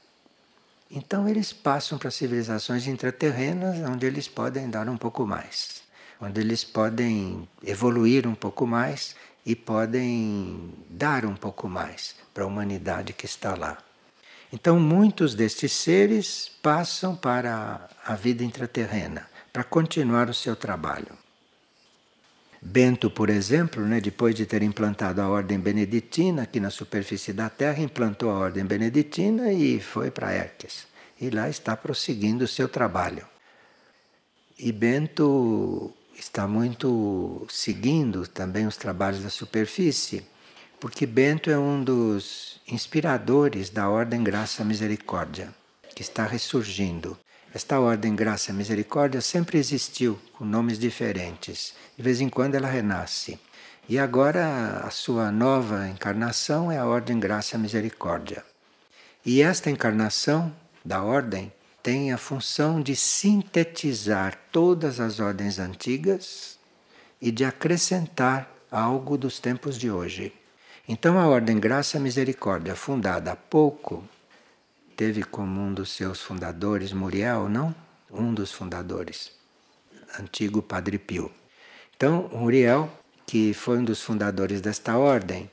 Então, 0.90 1.28
eles 1.28 1.52
passam 1.52 1.98
para 1.98 2.12
civilizações 2.12 2.88
intraterrenas 2.88 3.78
onde 3.90 4.06
eles 4.06 4.28
podem 4.28 4.70
dar 4.70 4.88
um 4.88 4.98
pouco 4.98 5.26
mais, 5.26 5.84
onde 6.22 6.40
eles 6.40 6.64
podem 6.64 7.48
evoluir 7.64 8.28
um 8.28 8.36
pouco 8.36 8.68
mais 8.68 9.16
e 9.46 9.56
podem 9.56 10.74
dar 10.90 11.26
um 11.26 11.36
pouco 11.36 11.68
mais 11.68 12.16
para 12.34 12.44
a 12.44 12.48
humanidade 12.48 13.14
que 13.14 13.26
está 13.26 13.56
lá. 13.56 13.78
Então, 14.54 14.80
muitos 14.80 15.36
destes 15.36 15.72
seres 15.72 16.52
passam 16.62 17.16
para 17.16 17.90
a 18.06 18.16
vida 18.16 18.44
intraterrena, 18.44 19.28
para 19.52 19.64
continuar 19.64 20.30
o 20.30 20.34
seu 20.34 20.56
trabalho. 20.56 21.25
Bento, 22.68 23.12
por 23.12 23.30
exemplo, 23.30 23.86
né, 23.86 24.02
depois 24.02 24.34
de 24.34 24.44
ter 24.44 24.64
implantado 24.64 25.22
a 25.22 25.30
ordem 25.30 25.60
beneditina 25.60 26.42
aqui 26.42 26.60
na 26.60 26.72
superfície 26.72 27.32
da 27.32 27.48
Terra, 27.48 27.80
implantou 27.80 28.32
a 28.32 28.40
ordem 28.40 28.66
beneditina 28.66 29.54
e 29.54 29.80
foi 29.80 30.10
para 30.10 30.34
Erques. 30.34 30.88
E 31.22 31.30
lá 31.30 31.48
está 31.48 31.78
prosseguindo 31.78 32.44
o 32.44 32.48
seu 32.48 32.68
trabalho. 32.68 33.24
E 34.58 34.72
Bento 34.72 35.94
está 36.18 36.48
muito 36.48 37.46
seguindo 37.52 38.28
também 38.28 38.66
os 38.66 38.78
trabalhos 38.78 39.22
da 39.22 39.30
superfície, 39.30 40.26
porque 40.80 41.06
Bento 41.06 41.52
é 41.52 41.60
um 41.60 41.84
dos 41.84 42.60
inspiradores 42.68 43.70
da 43.70 43.88
Ordem 43.88 44.24
Graça 44.24 44.66
Misericórdia, 44.66 45.54
que 45.96 46.02
está 46.02 46.26
ressurgindo. 46.26 47.16
Esta 47.56 47.80
Ordem 47.80 48.14
Graça 48.18 48.52
Misericórdia 48.52 49.22
sempre 49.22 49.58
existiu, 49.58 50.20
com 50.34 50.44
nomes 50.44 50.78
diferentes. 50.78 51.74
De 51.96 52.04
vez 52.04 52.20
em 52.20 52.28
quando 52.28 52.56
ela 52.56 52.68
renasce. 52.68 53.40
E 53.88 53.98
agora 53.98 54.82
a 54.84 54.90
sua 54.90 55.32
nova 55.32 55.88
encarnação 55.88 56.70
é 56.70 56.78
a 56.78 56.86
Ordem 56.86 57.18
Graça 57.18 57.58
Misericórdia. 57.58 58.44
E 59.26 59.42
esta 59.42 59.70
encarnação 59.70 60.54
da 60.84 61.02
Ordem 61.02 61.50
tem 61.82 62.12
a 62.12 62.18
função 62.18 62.82
de 62.82 62.94
sintetizar 62.94 64.38
todas 64.52 65.00
as 65.00 65.22
ordens 65.22 65.58
antigas 65.58 66.60
e 67.22 67.32
de 67.32 67.46
acrescentar 67.46 68.54
algo 68.70 69.18
dos 69.18 69.40
tempos 69.40 69.78
de 69.78 69.90
hoje. 69.90 70.34
Então, 70.86 71.18
a 71.18 71.26
Ordem 71.26 71.58
Graça 71.58 72.02
Misericórdia, 72.02 72.76
fundada 72.76 73.32
há 73.32 73.36
pouco, 73.38 74.04
teve 74.96 75.24
como 75.24 75.62
um 75.62 75.74
dos 75.74 75.92
seus 75.92 76.22
fundadores 76.22 76.94
Muriel, 76.94 77.50
não? 77.50 77.76
Um 78.12 78.34
dos 78.34 78.52
fundadores, 78.52 79.32
antigo 80.20 80.62
Padre 80.62 80.98
Pio. 80.98 81.32
Então, 81.96 82.30
Muriel, 82.32 82.90
que 83.26 83.54
foi 83.54 83.78
um 83.78 83.84
dos 83.84 84.02
fundadores 84.02 84.62
desta 84.62 84.98
ordem, 84.98 85.50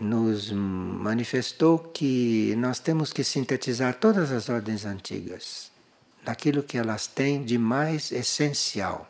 nos 0.00 0.50
manifestou 0.50 1.78
que 1.78 2.54
nós 2.56 2.78
temos 2.78 3.12
que 3.12 3.24
sintetizar 3.24 3.94
todas 3.94 4.30
as 4.30 4.48
ordens 4.48 4.84
antigas 4.84 5.70
naquilo 6.24 6.62
que 6.62 6.76
elas 6.76 7.06
têm 7.06 7.44
de 7.44 7.56
mais 7.56 8.10
essencial 8.10 9.08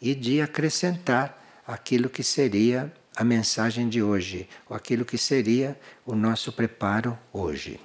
e 0.00 0.14
de 0.14 0.40
acrescentar 0.40 1.42
aquilo 1.66 2.10
que 2.10 2.22
seria 2.22 2.92
a 3.16 3.24
mensagem 3.24 3.88
de 3.88 4.02
hoje, 4.02 4.48
ou 4.68 4.76
aquilo 4.76 5.04
que 5.04 5.18
seria 5.18 5.78
o 6.06 6.14
nosso 6.14 6.52
preparo 6.52 7.18
hoje. 7.32 7.80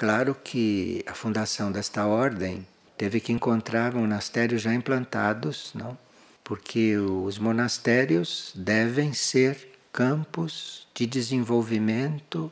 Claro 0.00 0.34
que 0.34 1.04
a 1.06 1.12
fundação 1.12 1.70
desta 1.70 2.06
ordem 2.06 2.66
teve 2.96 3.20
que 3.20 3.34
encontrar 3.34 3.92
monastérios 3.92 4.62
já 4.62 4.72
implantados, 4.72 5.72
não? 5.74 5.94
Porque 6.42 6.96
os 6.96 7.38
monastérios 7.38 8.50
devem 8.54 9.12
ser 9.12 9.78
campos 9.92 10.88
de 10.94 11.04
desenvolvimento 11.04 12.50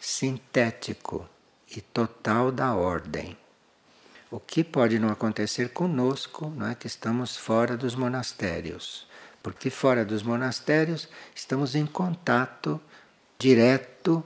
sintético 0.00 1.28
e 1.76 1.80
total 1.80 2.50
da 2.50 2.74
ordem. 2.74 3.36
O 4.28 4.40
que 4.40 4.64
pode 4.64 4.98
não 4.98 5.10
acontecer 5.10 5.68
conosco, 5.68 6.52
não 6.56 6.66
é 6.66 6.74
que 6.74 6.88
estamos 6.88 7.36
fora 7.36 7.76
dos 7.76 7.94
monastérios, 7.94 9.06
porque 9.40 9.70
fora 9.70 10.04
dos 10.04 10.24
monastérios 10.24 11.08
estamos 11.36 11.76
em 11.76 11.86
contato 11.86 12.80
direto 13.38 14.24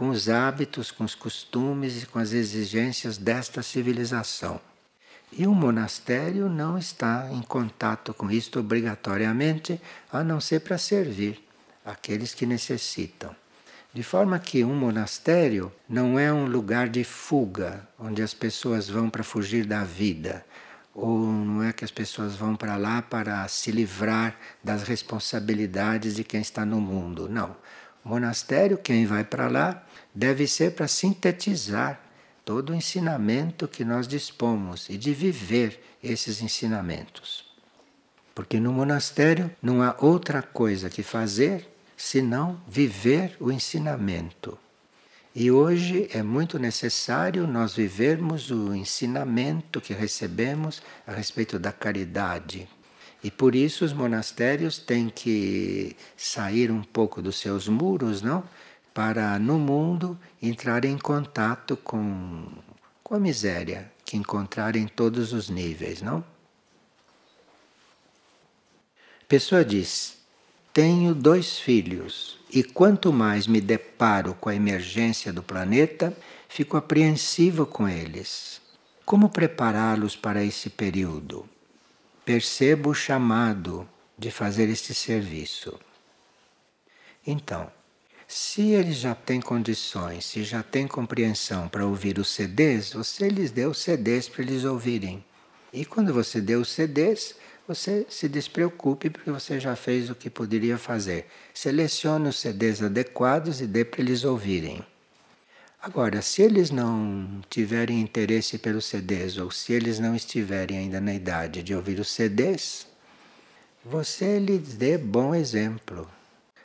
com 0.00 0.08
os 0.08 0.30
hábitos, 0.30 0.90
com 0.90 1.04
os 1.04 1.14
costumes 1.14 2.02
e 2.02 2.06
com 2.06 2.18
as 2.18 2.32
exigências 2.32 3.18
desta 3.18 3.62
civilização. 3.62 4.58
E 5.30 5.46
o 5.46 5.54
monastério 5.54 6.48
não 6.48 6.78
está 6.78 7.28
em 7.30 7.42
contato 7.42 8.14
com 8.14 8.30
isto 8.30 8.58
obrigatoriamente, 8.58 9.78
a 10.10 10.24
não 10.24 10.40
ser 10.40 10.60
para 10.60 10.78
servir 10.78 11.46
aqueles 11.84 12.32
que 12.32 12.46
necessitam. 12.46 13.36
De 13.92 14.02
forma 14.02 14.38
que 14.38 14.64
um 14.64 14.74
monastério 14.74 15.70
não 15.86 16.18
é 16.18 16.32
um 16.32 16.46
lugar 16.46 16.88
de 16.88 17.04
fuga, 17.04 17.86
onde 17.98 18.22
as 18.22 18.32
pessoas 18.32 18.88
vão 18.88 19.10
para 19.10 19.22
fugir 19.22 19.66
da 19.66 19.84
vida, 19.84 20.46
ou 20.94 21.18
não 21.18 21.62
é 21.62 21.74
que 21.74 21.84
as 21.84 21.90
pessoas 21.90 22.34
vão 22.34 22.56
para 22.56 22.78
lá 22.78 23.02
para 23.02 23.46
se 23.48 23.70
livrar 23.70 24.34
das 24.64 24.82
responsabilidades 24.82 26.14
de 26.14 26.24
quem 26.24 26.40
está 26.40 26.64
no 26.64 26.80
mundo. 26.80 27.28
Não. 27.28 27.54
O 28.02 28.08
monastério, 28.08 28.78
quem 28.78 29.04
vai 29.04 29.24
para 29.24 29.46
lá, 29.46 29.84
deve 30.14 30.46
ser 30.46 30.72
para 30.72 30.88
sintetizar 30.88 32.00
todo 32.44 32.70
o 32.70 32.74
ensinamento 32.74 33.68
que 33.68 33.84
nós 33.84 34.08
dispomos 34.08 34.88
e 34.88 34.96
de 34.96 35.12
viver 35.12 35.80
esses 36.02 36.42
ensinamentos. 36.42 37.44
Porque 38.34 38.58
no 38.58 38.72
monastério 38.72 39.50
não 39.62 39.82
há 39.82 39.94
outra 39.98 40.42
coisa 40.42 40.88
que 40.88 41.02
fazer 41.02 41.68
senão 41.96 42.60
viver 42.66 43.36
o 43.38 43.52
ensinamento. 43.52 44.58
E 45.34 45.50
hoje 45.50 46.08
é 46.12 46.22
muito 46.22 46.58
necessário 46.58 47.46
nós 47.46 47.76
vivermos 47.76 48.50
o 48.50 48.74
ensinamento 48.74 49.80
que 49.80 49.92
recebemos 49.92 50.82
a 51.06 51.12
respeito 51.12 51.58
da 51.58 51.70
caridade. 51.70 52.68
E 53.22 53.30
por 53.30 53.54
isso 53.54 53.84
os 53.84 53.92
monastérios 53.92 54.78
têm 54.78 55.08
que 55.08 55.94
sair 56.16 56.70
um 56.70 56.82
pouco 56.82 57.20
dos 57.20 57.38
seus 57.38 57.68
muros, 57.68 58.22
não? 58.22 58.42
Para 58.92 59.38
no 59.38 59.58
mundo 59.58 60.18
entrar 60.42 60.84
em 60.84 60.98
contato 60.98 61.76
com, 61.76 62.46
com 63.02 63.14
a 63.14 63.20
miséria 63.20 63.90
que 64.04 64.16
encontrar 64.16 64.74
em 64.76 64.86
todos 64.88 65.32
os 65.32 65.48
níveis, 65.48 66.02
não? 66.02 66.24
Pessoa 69.28 69.64
diz: 69.64 70.18
tenho 70.72 71.14
dois 71.14 71.58
filhos 71.58 72.38
e 72.52 72.62
quanto 72.62 73.12
mais 73.12 73.46
me 73.46 73.60
deparo 73.60 74.34
com 74.34 74.48
a 74.48 74.54
emergência 74.54 75.32
do 75.32 75.42
planeta, 75.42 76.16
fico 76.48 76.76
apreensivo 76.76 77.66
com 77.66 77.88
eles. 77.88 78.60
Como 79.04 79.28
prepará-los 79.28 80.14
para 80.14 80.44
esse 80.44 80.70
período? 80.70 81.48
Percebo 82.24 82.90
o 82.90 82.94
chamado 82.94 83.88
de 84.18 84.30
fazer 84.30 84.68
este 84.68 84.94
serviço. 84.94 85.78
Então, 87.26 87.70
se 88.32 88.70
eles 88.70 88.96
já 88.96 89.12
têm 89.12 89.40
condições, 89.40 90.24
se 90.24 90.44
já 90.44 90.62
têm 90.62 90.86
compreensão 90.86 91.68
para 91.68 91.84
ouvir 91.84 92.16
os 92.16 92.30
CDs, 92.30 92.92
você 92.92 93.28
lhes 93.28 93.50
deu 93.50 93.74
CDs 93.74 94.28
para 94.28 94.42
eles 94.42 94.62
ouvirem. 94.62 95.24
E 95.72 95.84
quando 95.84 96.14
você 96.14 96.40
deu 96.40 96.60
os 96.60 96.68
CDs, 96.68 97.34
você 97.66 98.06
se 98.08 98.28
despreocupe 98.28 99.10
porque 99.10 99.32
você 99.32 99.58
já 99.58 99.74
fez 99.74 100.08
o 100.08 100.14
que 100.14 100.30
poderia 100.30 100.78
fazer. 100.78 101.26
Selecione 101.52 102.28
os 102.28 102.38
CDs 102.38 102.80
adequados 102.80 103.60
e 103.60 103.66
dê 103.66 103.84
para 103.84 104.00
eles 104.00 104.22
ouvirem. 104.22 104.80
Agora, 105.82 106.22
se 106.22 106.40
eles 106.40 106.70
não 106.70 107.42
tiverem 107.50 108.00
interesse 108.00 108.58
pelos 108.58 108.84
CDs 108.84 109.38
ou 109.38 109.50
se 109.50 109.72
eles 109.72 109.98
não 109.98 110.14
estiverem 110.14 110.78
ainda 110.78 111.00
na 111.00 111.12
idade 111.12 111.64
de 111.64 111.74
ouvir 111.74 111.98
os 111.98 112.08
CDs, 112.08 112.86
você 113.84 114.38
lhes 114.38 114.74
dê 114.74 114.96
bom 114.96 115.34
exemplo. 115.34 116.08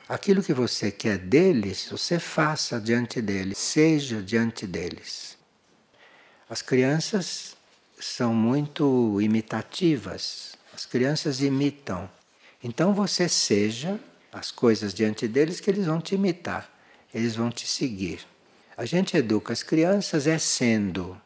Aquilo 0.08 0.44
que 0.44 0.54
você 0.54 0.92
quer 0.92 1.18
deles, 1.18 1.88
você 1.90 2.20
faça 2.20 2.80
diante 2.80 3.20
deles, 3.22 3.58
seja 3.58 4.22
diante 4.22 4.68
deles. 4.68 5.36
As 6.48 6.62
crianças 6.62 7.58
são 8.00 8.34
muito 8.34 9.20
imitativas. 9.20 10.56
As 10.74 10.86
crianças 10.86 11.42
imitam. 11.42 12.08
Então 12.64 12.94
você 12.94 13.28
seja 13.28 14.00
as 14.32 14.52
coisas 14.52 14.94
diante 14.94 15.28
deles 15.28 15.60
que 15.60 15.72
eles 15.72 15.88
vão 15.88 16.00
te 16.00 16.14
imitar, 16.14 16.70
eles 17.14 17.36
vão 17.36 17.50
te 17.50 17.66
seguir. 17.66 18.20
A 18.78 18.86
gente 18.86 19.16
educa 19.18 19.54
as 19.54 19.64
crianças 19.64 20.28
é 20.28 20.38
sendo 20.38 21.20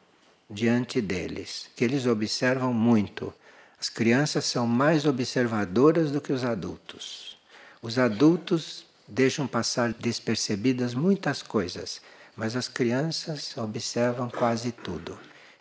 diante 0.49 1.01
deles, 1.01 1.69
que 1.75 1.83
eles 1.83 2.05
observam 2.05 2.73
muito. 2.73 3.33
As 3.79 3.89
crianças 3.89 4.45
são 4.45 4.67
mais 4.67 5.05
observadoras 5.05 6.11
do 6.11 6.21
que 6.21 6.31
os 6.31 6.45
adultos. 6.45 7.38
Os 7.81 7.97
adultos 7.97 8.85
deixam 9.07 9.47
passar 9.47 9.93
despercebidas 9.93 10.93
muitas 10.93 11.41
coisas, 11.41 12.01
mas 12.35 12.55
as 12.55 12.67
crianças 12.67 13.57
observam 13.57 14.29
quase 14.29 14.71
tudo. 14.71 15.17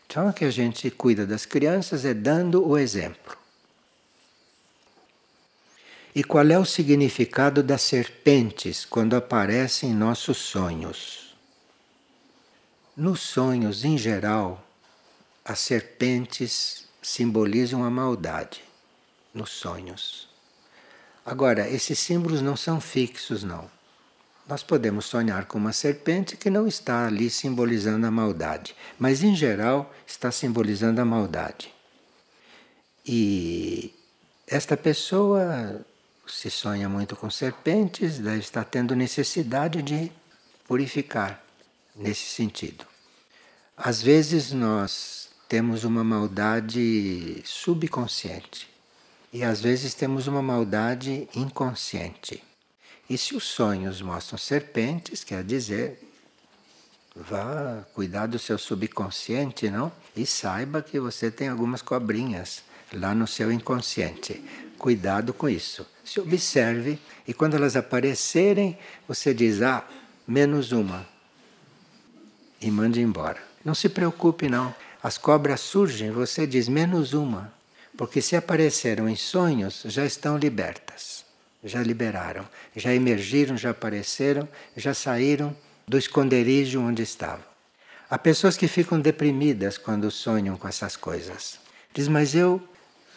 Então, 0.06 0.28
o 0.28 0.32
que 0.32 0.44
a 0.44 0.50
gente 0.50 0.90
cuida 0.90 1.26
das 1.26 1.44
crianças 1.44 2.04
é 2.04 2.14
dando 2.14 2.66
o 2.66 2.78
exemplo. 2.78 3.36
E 6.14 6.24
qual 6.24 6.46
é 6.46 6.58
o 6.58 6.64
significado 6.64 7.62
das 7.62 7.82
serpentes 7.82 8.84
quando 8.84 9.14
aparecem 9.14 9.90
em 9.90 9.94
nossos 9.94 10.38
sonhos? 10.38 11.36
Nos 12.96 13.20
sonhos, 13.20 13.84
em 13.84 13.96
geral, 13.96 14.66
as 15.44 15.60
serpentes 15.60 16.88
simbolizam 17.00 17.84
a 17.84 17.90
maldade. 17.90 18.62
Nos 19.32 19.50
sonhos. 19.50 20.27
Agora, 21.28 21.68
esses 21.68 21.98
símbolos 21.98 22.40
não 22.40 22.56
são 22.56 22.80
fixos, 22.80 23.44
não. 23.44 23.70
Nós 24.48 24.62
podemos 24.62 25.04
sonhar 25.04 25.44
com 25.44 25.58
uma 25.58 25.74
serpente 25.74 26.38
que 26.38 26.48
não 26.48 26.66
está 26.66 27.06
ali 27.06 27.28
simbolizando 27.28 28.06
a 28.06 28.10
maldade, 28.10 28.74
mas 28.98 29.22
em 29.22 29.36
geral 29.36 29.94
está 30.06 30.32
simbolizando 30.32 31.02
a 31.02 31.04
maldade. 31.04 31.70
E 33.04 33.94
esta 34.46 34.74
pessoa 34.74 35.84
se 36.26 36.48
sonha 36.48 36.88
muito 36.88 37.14
com 37.14 37.28
serpentes, 37.28 38.18
deve 38.18 38.38
estar 38.38 38.64
tendo 38.64 38.96
necessidade 38.96 39.82
de 39.82 40.10
purificar 40.66 41.44
nesse 41.94 42.24
sentido. 42.24 42.86
Às 43.76 44.00
vezes 44.00 44.50
nós 44.52 45.28
temos 45.46 45.84
uma 45.84 46.02
maldade 46.02 47.42
subconsciente 47.44 48.77
e 49.32 49.42
às 49.44 49.60
vezes 49.60 49.94
temos 49.94 50.26
uma 50.26 50.42
maldade 50.42 51.28
inconsciente. 51.34 52.42
E 53.08 53.16
se 53.16 53.34
os 53.34 53.44
sonhos 53.44 54.02
mostram 54.02 54.38
serpentes, 54.38 55.24
quer 55.24 55.42
dizer, 55.42 55.98
vá 57.16 57.84
cuidar 57.94 58.26
do 58.26 58.38
seu 58.38 58.58
subconsciente, 58.58 59.70
não? 59.70 59.90
E 60.16 60.26
saiba 60.26 60.82
que 60.82 61.00
você 61.00 61.30
tem 61.30 61.48
algumas 61.48 61.82
cobrinhas 61.82 62.62
lá 62.92 63.14
no 63.14 63.26
seu 63.26 63.50
inconsciente. 63.50 64.42
Cuidado 64.78 65.32
com 65.32 65.48
isso. 65.48 65.86
Se 66.04 66.20
observe 66.20 66.98
e 67.26 67.34
quando 67.34 67.54
elas 67.54 67.76
aparecerem, 67.76 68.78
você 69.06 69.34
diz: 69.34 69.60
ah, 69.62 69.86
menos 70.26 70.72
uma. 70.72 71.06
E 72.60 72.70
mande 72.70 73.00
embora. 73.00 73.42
Não 73.64 73.74
se 73.74 73.88
preocupe, 73.88 74.48
não. 74.48 74.74
As 75.02 75.16
cobras 75.16 75.60
surgem, 75.60 76.10
você 76.10 76.46
diz 76.46 76.68
menos 76.68 77.12
uma. 77.12 77.52
Porque 77.98 78.22
se 78.22 78.36
apareceram 78.36 79.08
em 79.08 79.16
sonhos, 79.16 79.82
já 79.84 80.06
estão 80.06 80.38
libertas. 80.38 81.24
Já 81.64 81.82
liberaram. 81.82 82.48
Já 82.76 82.94
emergiram, 82.94 83.56
já 83.56 83.70
apareceram, 83.70 84.48
já 84.76 84.94
saíram 84.94 85.54
do 85.84 85.98
esconderijo 85.98 86.80
onde 86.80 87.02
estavam. 87.02 87.44
Há 88.08 88.16
pessoas 88.16 88.56
que 88.56 88.68
ficam 88.68 89.00
deprimidas 89.00 89.76
quando 89.76 90.12
sonham 90.12 90.56
com 90.56 90.68
essas 90.68 90.96
coisas. 90.96 91.58
Diz, 91.92 92.06
mas 92.06 92.36
eu 92.36 92.62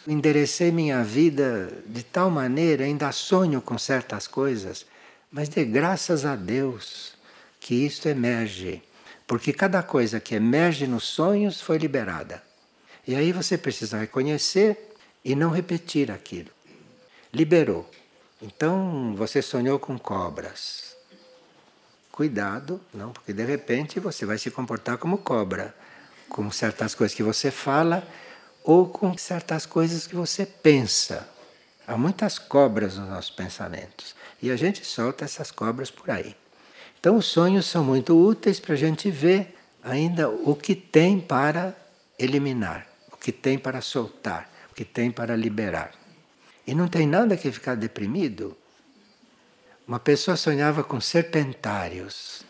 enderecei 0.04 0.72
minha 0.72 1.04
vida 1.04 1.72
de 1.86 2.02
tal 2.02 2.28
maneira, 2.28 2.82
ainda 2.82 3.12
sonho 3.12 3.62
com 3.62 3.78
certas 3.78 4.26
coisas, 4.26 4.84
mas 5.30 5.48
de 5.48 5.64
graças 5.64 6.24
a 6.24 6.34
Deus 6.34 7.12
que 7.60 7.86
isto 7.86 8.08
emerge, 8.08 8.82
porque 9.28 9.52
cada 9.52 9.80
coisa 9.80 10.18
que 10.18 10.34
emerge 10.34 10.88
nos 10.88 11.04
sonhos 11.04 11.60
foi 11.60 11.78
liberada. 11.78 12.42
E 13.06 13.14
aí 13.14 13.32
você 13.32 13.58
precisa 13.58 13.98
reconhecer 13.98 14.94
e 15.24 15.34
não 15.34 15.50
repetir 15.50 16.10
aquilo. 16.10 16.50
Liberou. 17.32 17.88
Então 18.40 19.14
você 19.16 19.42
sonhou 19.42 19.78
com 19.78 19.98
cobras. 19.98 20.96
Cuidado, 22.10 22.80
não, 22.92 23.10
porque 23.12 23.32
de 23.32 23.44
repente 23.44 23.98
você 23.98 24.26
vai 24.26 24.38
se 24.38 24.50
comportar 24.50 24.98
como 24.98 25.18
cobra. 25.18 25.74
Com 26.28 26.50
certas 26.50 26.94
coisas 26.94 27.14
que 27.14 27.22
você 27.22 27.50
fala, 27.50 28.06
ou 28.64 28.88
com 28.88 29.16
certas 29.16 29.66
coisas 29.66 30.06
que 30.06 30.14
você 30.14 30.46
pensa. 30.46 31.28
Há 31.86 31.96
muitas 31.96 32.38
cobras 32.38 32.96
nos 32.96 33.08
nossos 33.08 33.30
pensamentos 33.30 34.14
e 34.40 34.50
a 34.50 34.56
gente 34.56 34.84
solta 34.84 35.24
essas 35.24 35.50
cobras 35.50 35.90
por 35.90 36.10
aí. 36.10 36.36
Então, 36.98 37.16
os 37.16 37.26
sonhos 37.26 37.66
são 37.66 37.82
muito 37.82 38.16
úteis 38.16 38.60
para 38.60 38.74
a 38.74 38.76
gente 38.78 39.10
ver 39.10 39.58
ainda 39.82 40.28
o 40.28 40.54
que 40.54 40.74
tem 40.74 41.20
para 41.20 41.76
eliminar, 42.18 42.86
que 43.22 43.30
tem 43.30 43.56
para 43.56 43.80
soltar, 43.80 44.50
o 44.70 44.74
que 44.74 44.84
tem 44.84 45.10
para 45.10 45.36
liberar. 45.36 45.92
E 46.66 46.74
não 46.74 46.88
tem 46.88 47.06
nada 47.06 47.36
que 47.36 47.52
ficar 47.52 47.76
deprimido. 47.76 48.56
Uma 49.86 50.00
pessoa 50.00 50.36
sonhava 50.36 50.82
com 50.82 51.00
serpentários. 51.00 52.42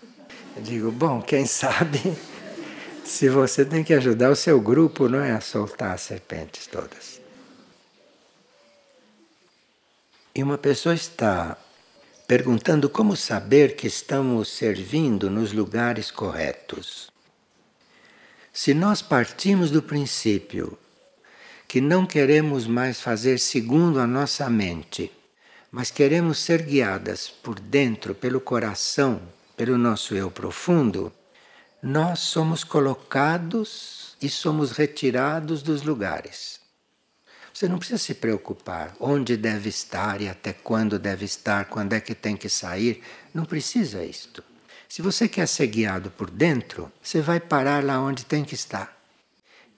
Eu 0.56 0.62
digo, 0.62 0.90
bom, 0.90 1.20
quem 1.20 1.44
sabe 1.44 2.16
se 3.04 3.28
você 3.28 3.66
tem 3.66 3.84
que 3.84 3.92
ajudar 3.92 4.30
o 4.30 4.36
seu 4.36 4.58
grupo, 4.60 5.10
não 5.10 5.20
é 5.20 5.32
a 5.32 5.40
soltar 5.42 5.92
as 5.92 6.00
serpentes 6.00 6.66
todas. 6.66 7.20
E 10.34 10.42
uma 10.42 10.56
pessoa 10.56 10.94
está 10.94 11.58
perguntando 12.26 12.88
como 12.88 13.14
saber 13.14 13.76
que 13.76 13.86
estamos 13.86 14.48
servindo 14.48 15.28
nos 15.28 15.52
lugares 15.52 16.10
corretos. 16.10 17.11
Se 18.52 18.74
nós 18.74 19.00
partimos 19.00 19.70
do 19.70 19.82
princípio 19.82 20.78
que 21.66 21.80
não 21.80 22.04
queremos 22.04 22.66
mais 22.66 23.00
fazer 23.00 23.38
segundo 23.38 23.98
a 23.98 24.06
nossa 24.06 24.50
mente, 24.50 25.10
mas 25.70 25.90
queremos 25.90 26.38
ser 26.38 26.60
guiadas 26.60 27.30
por 27.30 27.58
dentro, 27.58 28.14
pelo 28.14 28.42
coração, 28.42 29.22
pelo 29.56 29.78
nosso 29.78 30.14
eu 30.14 30.30
profundo, 30.30 31.10
nós 31.82 32.20
somos 32.20 32.62
colocados 32.62 34.18
e 34.20 34.28
somos 34.28 34.72
retirados 34.72 35.62
dos 35.62 35.80
lugares. 35.82 36.60
Você 37.54 37.66
não 37.66 37.78
precisa 37.78 37.98
se 37.98 38.12
preocupar 38.12 38.94
onde 39.00 39.34
deve 39.34 39.70
estar 39.70 40.20
e 40.20 40.28
até 40.28 40.52
quando 40.52 40.98
deve 40.98 41.24
estar, 41.24 41.64
quando 41.70 41.94
é 41.94 42.00
que 42.00 42.14
tem 42.14 42.36
que 42.36 42.50
sair. 42.50 43.02
Não 43.32 43.46
precisa 43.46 44.04
isto. 44.04 44.44
Se 44.92 45.00
você 45.00 45.26
quer 45.26 45.48
ser 45.48 45.68
guiado 45.68 46.10
por 46.10 46.28
dentro, 46.28 46.92
você 47.02 47.22
vai 47.22 47.40
parar 47.40 47.82
lá 47.82 47.98
onde 47.98 48.26
tem 48.26 48.44
que 48.44 48.54
estar. 48.54 48.94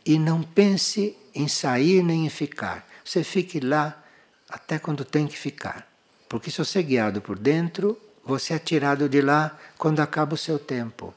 E 0.04 0.18
não 0.18 0.42
pense 0.42 1.16
em 1.32 1.46
sair 1.46 2.02
nem 2.02 2.26
em 2.26 2.28
ficar. 2.28 2.84
Você 3.04 3.22
fique 3.22 3.60
lá 3.60 4.02
até 4.48 4.76
quando 4.76 5.04
tem 5.04 5.28
que 5.28 5.38
ficar. 5.38 5.86
Porque 6.28 6.50
se 6.50 6.58
você 6.58 6.80
é 6.80 6.82
guiado 6.82 7.20
por 7.20 7.38
dentro, 7.38 7.96
você 8.24 8.54
é 8.54 8.58
tirado 8.58 9.08
de 9.08 9.20
lá 9.20 9.56
quando 9.78 10.00
acaba 10.00 10.34
o 10.34 10.36
seu 10.36 10.58
tempo. 10.58 11.14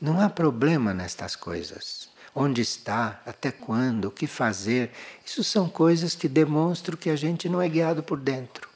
Não 0.00 0.20
há 0.20 0.30
problema 0.30 0.94
nestas 0.94 1.34
coisas. 1.34 2.08
Onde 2.32 2.60
está, 2.60 3.20
até 3.26 3.50
quando, 3.50 4.04
o 4.04 4.12
que 4.12 4.28
fazer, 4.28 4.92
isso 5.26 5.42
são 5.42 5.68
coisas 5.68 6.14
que 6.14 6.28
demonstram 6.28 6.96
que 6.96 7.10
a 7.10 7.16
gente 7.16 7.48
não 7.48 7.60
é 7.60 7.68
guiado 7.68 8.04
por 8.04 8.20
dentro. 8.20 8.69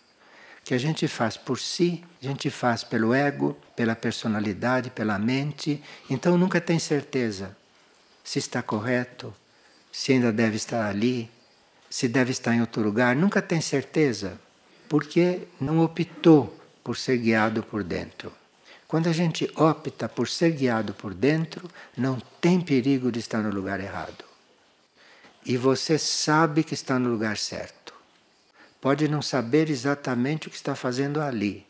Que 0.64 0.74
a 0.74 0.78
gente 0.78 1.06
faz 1.06 1.36
por 1.36 1.58
si, 1.60 2.02
a 2.22 2.26
gente 2.26 2.48
faz 2.50 2.82
pelo 2.82 3.12
ego, 3.12 3.56
pela 3.76 3.94
personalidade, 3.94 4.90
pela 4.90 5.18
mente, 5.18 5.82
então 6.08 6.38
nunca 6.38 6.60
tem 6.60 6.78
certeza 6.78 7.54
se 8.24 8.38
está 8.38 8.62
correto, 8.62 9.32
se 9.92 10.12
ainda 10.12 10.32
deve 10.32 10.56
estar 10.56 10.88
ali, 10.88 11.30
se 11.90 12.08
deve 12.08 12.32
estar 12.32 12.54
em 12.54 12.62
outro 12.62 12.82
lugar, 12.82 13.14
nunca 13.14 13.42
tem 13.42 13.60
certeza, 13.60 14.40
porque 14.88 15.46
não 15.60 15.80
optou 15.80 16.58
por 16.82 16.96
ser 16.96 17.18
guiado 17.18 17.62
por 17.62 17.84
dentro. 17.84 18.32
Quando 18.88 19.08
a 19.08 19.12
gente 19.12 19.50
opta 19.56 20.08
por 20.08 20.28
ser 20.28 20.52
guiado 20.52 20.94
por 20.94 21.12
dentro, 21.12 21.70
não 21.96 22.18
tem 22.40 22.60
perigo 22.60 23.12
de 23.12 23.20
estar 23.20 23.42
no 23.42 23.50
lugar 23.50 23.80
errado. 23.80 24.24
E 25.44 25.56
você 25.56 25.98
sabe 25.98 26.64
que 26.64 26.74
está 26.74 26.98
no 26.98 27.10
lugar 27.10 27.36
certo. 27.36 27.83
Pode 28.84 29.08
não 29.08 29.22
saber 29.22 29.70
exatamente 29.70 30.46
o 30.46 30.50
que 30.50 30.56
está 30.56 30.74
fazendo 30.74 31.18
ali, 31.18 31.66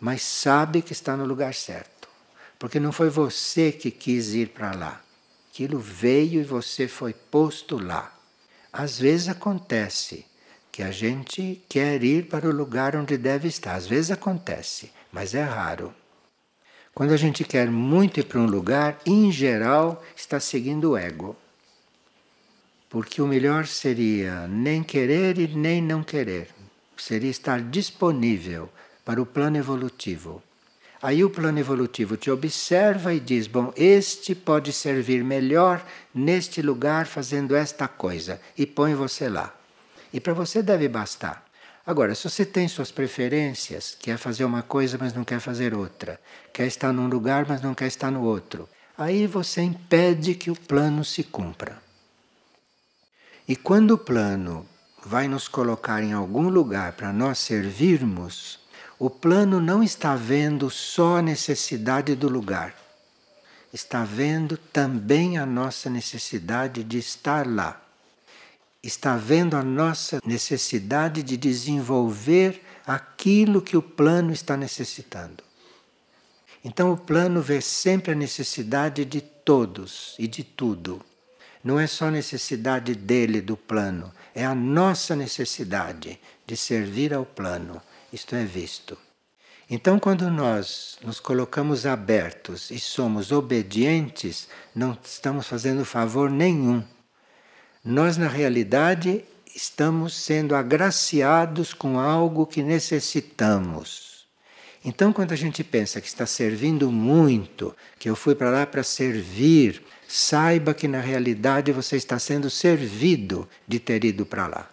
mas 0.00 0.22
sabe 0.22 0.82
que 0.82 0.92
está 0.92 1.16
no 1.16 1.24
lugar 1.24 1.54
certo. 1.54 2.08
Porque 2.58 2.80
não 2.80 2.90
foi 2.90 3.08
você 3.08 3.70
que 3.70 3.92
quis 3.92 4.34
ir 4.34 4.48
para 4.48 4.74
lá. 4.74 5.00
Aquilo 5.52 5.78
veio 5.78 6.40
e 6.40 6.44
você 6.44 6.88
foi 6.88 7.12
posto 7.12 7.78
lá. 7.78 8.12
Às 8.72 8.98
vezes 8.98 9.28
acontece 9.28 10.26
que 10.72 10.82
a 10.82 10.90
gente 10.90 11.62
quer 11.68 12.02
ir 12.02 12.26
para 12.26 12.48
o 12.48 12.52
lugar 12.52 12.96
onde 12.96 13.16
deve 13.16 13.46
estar. 13.46 13.76
Às 13.76 13.86
vezes 13.86 14.10
acontece, 14.10 14.90
mas 15.12 15.36
é 15.36 15.44
raro. 15.44 15.94
Quando 16.92 17.12
a 17.12 17.16
gente 17.16 17.44
quer 17.44 17.70
muito 17.70 18.18
ir 18.18 18.24
para 18.24 18.40
um 18.40 18.46
lugar, 18.46 18.98
em 19.06 19.30
geral, 19.30 20.02
está 20.16 20.40
seguindo 20.40 20.90
o 20.90 20.96
ego. 20.96 21.36
Porque 22.88 23.20
o 23.20 23.26
melhor 23.26 23.66
seria 23.66 24.46
nem 24.48 24.82
querer 24.82 25.38
e 25.38 25.48
nem 25.48 25.82
não 25.82 26.02
querer. 26.02 26.48
Seria 26.96 27.30
estar 27.30 27.60
disponível 27.60 28.68
para 29.04 29.20
o 29.20 29.26
plano 29.26 29.56
evolutivo. 29.56 30.42
Aí 31.00 31.22
o 31.22 31.30
plano 31.30 31.58
evolutivo 31.58 32.16
te 32.16 32.30
observa 32.30 33.14
e 33.14 33.20
diz: 33.20 33.46
bom, 33.46 33.72
este 33.76 34.34
pode 34.34 34.72
servir 34.72 35.22
melhor 35.22 35.84
neste 36.12 36.60
lugar 36.60 37.06
fazendo 37.06 37.54
esta 37.54 37.86
coisa, 37.86 38.40
e 38.56 38.66
põe 38.66 38.94
você 38.94 39.28
lá. 39.28 39.54
E 40.12 40.18
para 40.18 40.32
você 40.32 40.62
deve 40.62 40.88
bastar. 40.88 41.46
Agora, 41.86 42.14
se 42.14 42.28
você 42.28 42.44
tem 42.44 42.68
suas 42.68 42.90
preferências, 42.90 43.96
quer 43.98 44.18
fazer 44.18 44.44
uma 44.44 44.62
coisa, 44.62 44.98
mas 45.00 45.14
não 45.14 45.24
quer 45.24 45.40
fazer 45.40 45.72
outra, 45.72 46.20
quer 46.52 46.66
estar 46.66 46.92
num 46.92 47.08
lugar, 47.08 47.46
mas 47.48 47.62
não 47.62 47.74
quer 47.74 47.86
estar 47.86 48.10
no 48.10 48.22
outro, 48.24 48.68
aí 48.96 49.26
você 49.26 49.62
impede 49.62 50.34
que 50.34 50.50
o 50.50 50.56
plano 50.56 51.04
se 51.04 51.22
cumpra. 51.22 51.87
E 53.48 53.56
quando 53.56 53.92
o 53.92 53.98
plano 53.98 54.66
vai 55.04 55.26
nos 55.26 55.48
colocar 55.48 56.02
em 56.02 56.12
algum 56.12 56.48
lugar 56.48 56.92
para 56.92 57.12
nós 57.12 57.38
servirmos, 57.38 58.60
o 58.98 59.08
plano 59.08 59.60
não 59.60 59.82
está 59.82 60.14
vendo 60.14 60.68
só 60.68 61.16
a 61.16 61.22
necessidade 61.22 62.14
do 62.14 62.28
lugar, 62.28 62.74
está 63.72 64.04
vendo 64.04 64.56
também 64.56 65.38
a 65.38 65.46
nossa 65.46 65.88
necessidade 65.88 66.84
de 66.84 66.98
estar 66.98 67.46
lá 67.46 67.82
está 68.82 69.16
vendo 69.16 69.56
a 69.56 69.62
nossa 69.62 70.20
necessidade 70.24 71.22
de 71.22 71.36
desenvolver 71.36 72.62
aquilo 72.86 73.60
que 73.60 73.76
o 73.76 73.82
plano 73.82 74.32
está 74.32 74.56
necessitando. 74.56 75.42
Então 76.64 76.92
o 76.92 76.96
plano 76.96 77.40
vê 77.40 77.60
sempre 77.60 78.12
a 78.12 78.16
necessidade 78.16 79.04
de 79.04 79.20
todos 79.20 80.14
e 80.18 80.26
de 80.26 80.42
tudo. 80.42 81.00
Não 81.62 81.78
é 81.78 81.86
só 81.86 82.10
necessidade 82.10 82.94
dele, 82.94 83.40
do 83.40 83.56
plano, 83.56 84.12
é 84.34 84.44
a 84.44 84.54
nossa 84.54 85.16
necessidade 85.16 86.18
de 86.46 86.56
servir 86.56 87.12
ao 87.12 87.26
plano. 87.26 87.82
Isto 88.12 88.34
é 88.34 88.44
visto. 88.44 88.96
Então, 89.70 89.98
quando 89.98 90.30
nós 90.30 90.98
nos 91.04 91.20
colocamos 91.20 91.84
abertos 91.84 92.70
e 92.70 92.78
somos 92.78 93.32
obedientes, 93.32 94.48
não 94.74 94.96
estamos 95.04 95.46
fazendo 95.46 95.84
favor 95.84 96.30
nenhum 96.30 96.82
nós, 97.90 98.18
na 98.18 98.28
realidade, 98.28 99.24
estamos 99.54 100.14
sendo 100.14 100.54
agraciados 100.54 101.72
com 101.72 101.98
algo 101.98 102.46
que 102.46 102.62
necessitamos. 102.62 104.26
Então, 104.84 105.12
quando 105.12 105.32
a 105.32 105.36
gente 105.36 105.64
pensa 105.64 105.98
que 105.98 106.06
está 106.06 106.26
servindo 106.26 106.92
muito, 106.92 107.74
que 107.98 108.10
eu 108.10 108.14
fui 108.14 108.34
para 108.34 108.50
lá 108.50 108.66
para 108.66 108.82
servir, 108.82 109.82
saiba 110.08 110.72
que 110.72 110.88
na 110.88 111.00
realidade 111.00 111.70
você 111.70 111.96
está 111.96 112.18
sendo 112.18 112.48
servido 112.48 113.46
de 113.66 113.78
ter 113.78 114.02
ido 114.04 114.24
para 114.24 114.46
lá. 114.46 114.70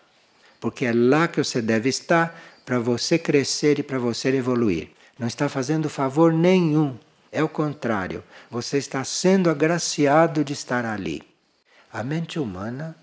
Porque 0.61 0.85
é 0.85 0.93
lá 0.93 1.27
que 1.27 1.43
você 1.43 1.61
deve 1.61 1.89
estar 1.89 2.41
para 2.65 2.79
você 2.79 3.19
crescer 3.19 3.77
e 3.77 3.83
para 3.83 3.99
você 3.99 4.29
evoluir. 4.29 4.91
Não 5.19 5.27
está 5.27 5.49
fazendo 5.49 5.89
favor 5.89 6.31
nenhum. 6.31 6.97
É 7.31 7.43
o 7.43 7.49
contrário. 7.49 8.23
Você 8.49 8.77
está 8.77 9.03
sendo 9.03 9.49
agraciado 9.49 10.41
de 10.41 10.53
estar 10.53 10.85
ali. 10.85 11.21
A 11.91 12.01
mente 12.01 12.39
humana 12.39 12.95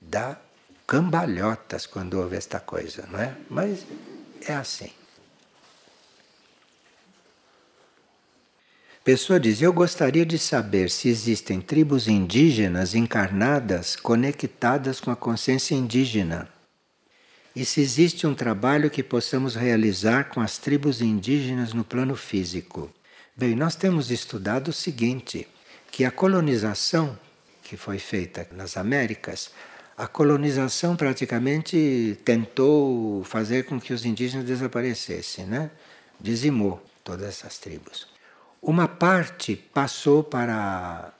dá 0.00 0.38
cambalhotas 0.86 1.84
quando 1.84 2.14
ouve 2.14 2.36
esta 2.36 2.58
coisa, 2.58 3.06
não 3.12 3.20
é? 3.20 3.34
Mas 3.50 3.84
é 4.46 4.54
assim. 4.54 4.90
Pessoa 9.06 9.38
diz: 9.38 9.62
Eu 9.62 9.72
gostaria 9.72 10.26
de 10.26 10.36
saber 10.36 10.90
se 10.90 11.08
existem 11.08 11.60
tribos 11.60 12.08
indígenas 12.08 12.92
encarnadas 12.92 13.94
conectadas 13.94 14.98
com 14.98 15.12
a 15.12 15.14
consciência 15.14 15.76
indígena. 15.76 16.48
E 17.54 17.64
se 17.64 17.80
existe 17.80 18.26
um 18.26 18.34
trabalho 18.34 18.90
que 18.90 19.04
possamos 19.04 19.54
realizar 19.54 20.24
com 20.24 20.40
as 20.40 20.58
tribos 20.58 21.00
indígenas 21.00 21.72
no 21.72 21.84
plano 21.84 22.16
físico. 22.16 22.92
Bem, 23.36 23.54
nós 23.54 23.76
temos 23.76 24.10
estudado 24.10 24.68
o 24.70 24.72
seguinte: 24.72 25.46
que 25.92 26.04
a 26.04 26.10
colonização 26.10 27.16
que 27.62 27.76
foi 27.76 28.00
feita 28.00 28.48
nas 28.50 28.76
Américas 28.76 29.52
a 29.96 30.08
colonização 30.08 30.96
praticamente 30.96 32.18
tentou 32.24 33.22
fazer 33.22 33.66
com 33.66 33.80
que 33.80 33.92
os 33.92 34.04
indígenas 34.04 34.44
desaparecessem, 34.44 35.46
né? 35.46 35.70
Dizimou 36.20 36.84
todas 37.04 37.28
essas 37.28 37.56
tribos. 37.56 38.15
Uma 38.60 38.88
parte 38.88 39.54
passou 39.56 40.24
para 40.24 41.12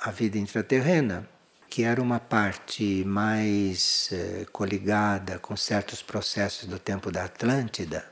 a 0.00 0.10
vida 0.10 0.38
intraterrena, 0.38 1.28
que 1.68 1.82
era 1.84 2.00
uma 2.00 2.18
parte 2.18 3.04
mais 3.04 4.08
eh, 4.10 4.46
coligada 4.52 5.38
com 5.38 5.56
certos 5.56 6.02
processos 6.02 6.66
do 6.66 6.78
tempo 6.78 7.10
da 7.10 7.24
Atlântida 7.24 8.04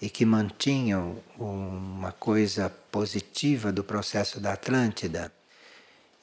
e 0.00 0.08
que 0.08 0.24
mantinham 0.24 1.22
uma 1.38 2.10
coisa 2.10 2.68
positiva 2.90 3.70
do 3.70 3.84
processo 3.84 4.40
da 4.40 4.54
Atlântida. 4.54 5.30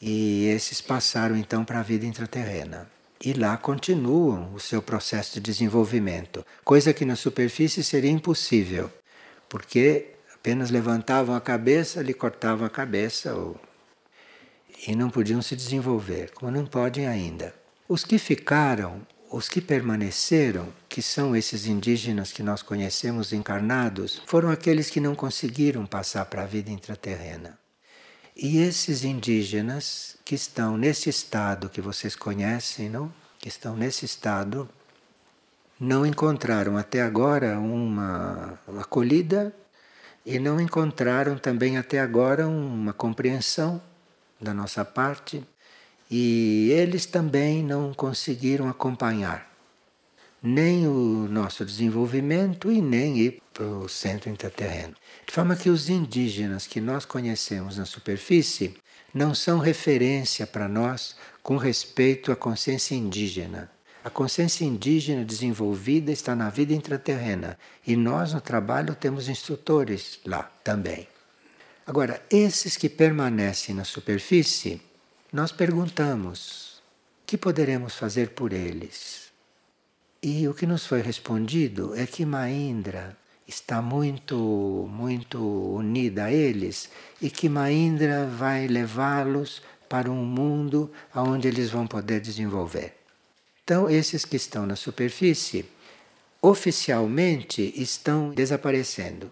E 0.01 0.47
esses 0.47 0.81
passaram 0.81 1.37
então 1.37 1.63
para 1.63 1.79
a 1.79 1.83
vida 1.83 2.05
intraterrena. 2.05 2.89
E 3.23 3.33
lá 3.33 3.55
continuam 3.57 4.53
o 4.53 4.59
seu 4.59 4.81
processo 4.81 5.35
de 5.35 5.41
desenvolvimento, 5.41 6.45
coisa 6.63 6.93
que 6.93 7.05
na 7.05 7.17
superfície 7.17 7.83
seria 7.83 8.09
impossível, 8.09 8.89
porque 9.49 10.15
apenas 10.39 10.69
levantavam 10.71 11.35
a 11.35 11.41
cabeça, 11.41 12.01
lhe 12.01 12.13
cortavam 12.13 12.65
a 12.65 12.69
cabeça 12.69 13.35
ou... 13.35 13.59
e 14.87 14.95
não 14.95 15.09
podiam 15.09 15.41
se 15.41 15.53
desenvolver, 15.53 16.31
como 16.31 16.49
não 16.49 16.65
podem 16.65 17.07
ainda. 17.07 17.53
Os 17.89 18.05
que 18.05 18.17
ficaram, 18.17 19.05
os 19.29 19.49
que 19.49 19.59
permaneceram, 19.59 20.71
que 20.87 21.01
são 21.01 21.35
esses 21.35 21.65
indígenas 21.65 22.31
que 22.31 22.41
nós 22.41 22.61
conhecemos 22.61 23.33
encarnados, 23.33 24.21
foram 24.25 24.49
aqueles 24.49 24.89
que 24.89 25.01
não 25.01 25.13
conseguiram 25.13 25.85
passar 25.85 26.25
para 26.25 26.43
a 26.43 26.47
vida 26.47 26.71
intraterrena. 26.71 27.59
E 28.33 28.59
esses 28.59 29.03
indígenas 29.03 30.15
que 30.23 30.35
estão 30.35 30.77
nesse 30.77 31.09
estado 31.09 31.67
que 31.67 31.81
vocês 31.81 32.15
conhecem, 32.15 32.89
não? 32.89 33.11
Que 33.37 33.49
estão 33.49 33.75
nesse 33.75 34.05
estado, 34.05 34.69
não 35.77 36.05
encontraram 36.05 36.77
até 36.77 37.01
agora 37.01 37.59
uma, 37.59 38.57
uma 38.65 38.81
acolhida 38.81 39.53
e 40.29 40.37
não 40.37 40.61
encontraram 40.61 41.39
também 41.39 41.75
até 41.75 41.99
agora 41.99 42.47
uma 42.47 42.93
compreensão 42.93 43.81
da 44.39 44.53
nossa 44.53 44.85
parte 44.85 45.43
e 46.09 46.69
eles 46.71 47.07
também 47.07 47.63
não 47.63 47.95
conseguiram 47.95 48.69
acompanhar 48.69 49.49
nem 50.41 50.87
o 50.87 51.27
nosso 51.27 51.65
desenvolvimento 51.65 52.71
e 52.71 52.79
nem 52.79 53.17
ir 53.17 53.41
para 53.51 53.65
o 53.65 53.89
centro 53.89 54.29
intraterreno. 54.29 54.93
De 55.25 55.33
forma 55.33 55.55
que 55.55 55.69
os 55.69 55.89
indígenas 55.89 56.67
que 56.67 56.79
nós 56.79 57.05
conhecemos 57.05 57.77
na 57.77 57.85
superfície 57.85 58.77
não 59.11 59.33
são 59.33 59.57
referência 59.57 60.45
para 60.45 60.67
nós 60.67 61.15
com 61.41 61.57
respeito 61.57 62.31
à 62.31 62.35
consciência 62.35 62.93
indígena. 62.93 63.69
A 64.01 64.09
consciência 64.09 64.63
indígena 64.63 65.25
desenvolvida 65.25 66.11
está 66.11 66.33
na 66.33 66.49
vida 66.49 66.73
intraterrena 66.73 67.59
e 67.85 67.97
nós 67.97 68.33
no 68.33 68.39
trabalho 68.39 68.95
temos 68.95 69.27
instrutores 69.27 70.19
lá 70.25 70.43
também. 70.63 71.05
Agora, 71.85 72.23
esses 72.29 72.77
que 72.77 72.87
permanecem 72.87 73.75
na 73.75 73.83
superfície, 73.83 74.81
nós 75.33 75.51
perguntamos: 75.51 76.81
o 77.23 77.25
que 77.25 77.37
poderemos 77.37 77.95
fazer 77.95 78.29
por 78.29 78.53
eles? 78.53 79.29
E 80.21 80.47
o 80.47 80.53
que 80.53 80.65
nos 80.65 80.85
foi 80.85 81.01
respondido 81.01 81.93
é 81.95 82.05
que 82.05 82.25
Maindra 82.25 83.17
está 83.47 83.81
muito, 83.81 84.87
muito 84.89 85.39
unida 85.75 86.25
a 86.25 86.31
eles 86.31 86.89
e 87.21 87.29
que 87.29 87.49
Maindra 87.49 88.27
vai 88.27 88.67
levá-los 88.67 89.61
para 89.89 90.11
um 90.11 90.23
mundo 90.23 90.91
onde 91.15 91.47
eles 91.47 91.69
vão 91.69 91.87
poder 91.87 92.21
desenvolver. 92.21 92.98
Então, 93.69 93.87
esses 93.87 94.25
que 94.25 94.35
estão 94.35 94.65
na 94.65 94.75
superfície, 94.75 95.63
oficialmente 96.41 97.71
estão 97.79 98.31
desaparecendo. 98.31 99.31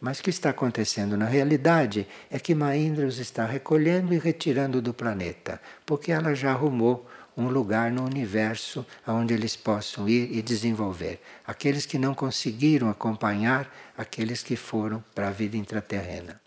Mas 0.00 0.18
o 0.18 0.22
que 0.22 0.30
está 0.30 0.48
acontecendo 0.48 1.14
na 1.14 1.26
realidade 1.26 2.08
é 2.30 2.38
que 2.38 2.54
Maindra 2.54 3.06
os 3.06 3.18
está 3.18 3.44
recolhendo 3.44 4.14
e 4.14 4.18
retirando 4.18 4.80
do 4.80 4.94
planeta, 4.94 5.60
porque 5.84 6.10
ela 6.10 6.34
já 6.34 6.52
arrumou 6.52 7.06
um 7.36 7.48
lugar 7.48 7.92
no 7.92 8.02
universo 8.02 8.86
onde 9.06 9.34
eles 9.34 9.56
possam 9.56 10.08
ir 10.08 10.34
e 10.34 10.40
desenvolver. 10.40 11.20
Aqueles 11.46 11.84
que 11.84 11.98
não 11.98 12.14
conseguiram 12.14 12.88
acompanhar 12.88 13.70
aqueles 13.94 14.42
que 14.42 14.56
foram 14.56 15.04
para 15.14 15.28
a 15.28 15.32
vida 15.32 15.54
intraterrena. 15.54 16.40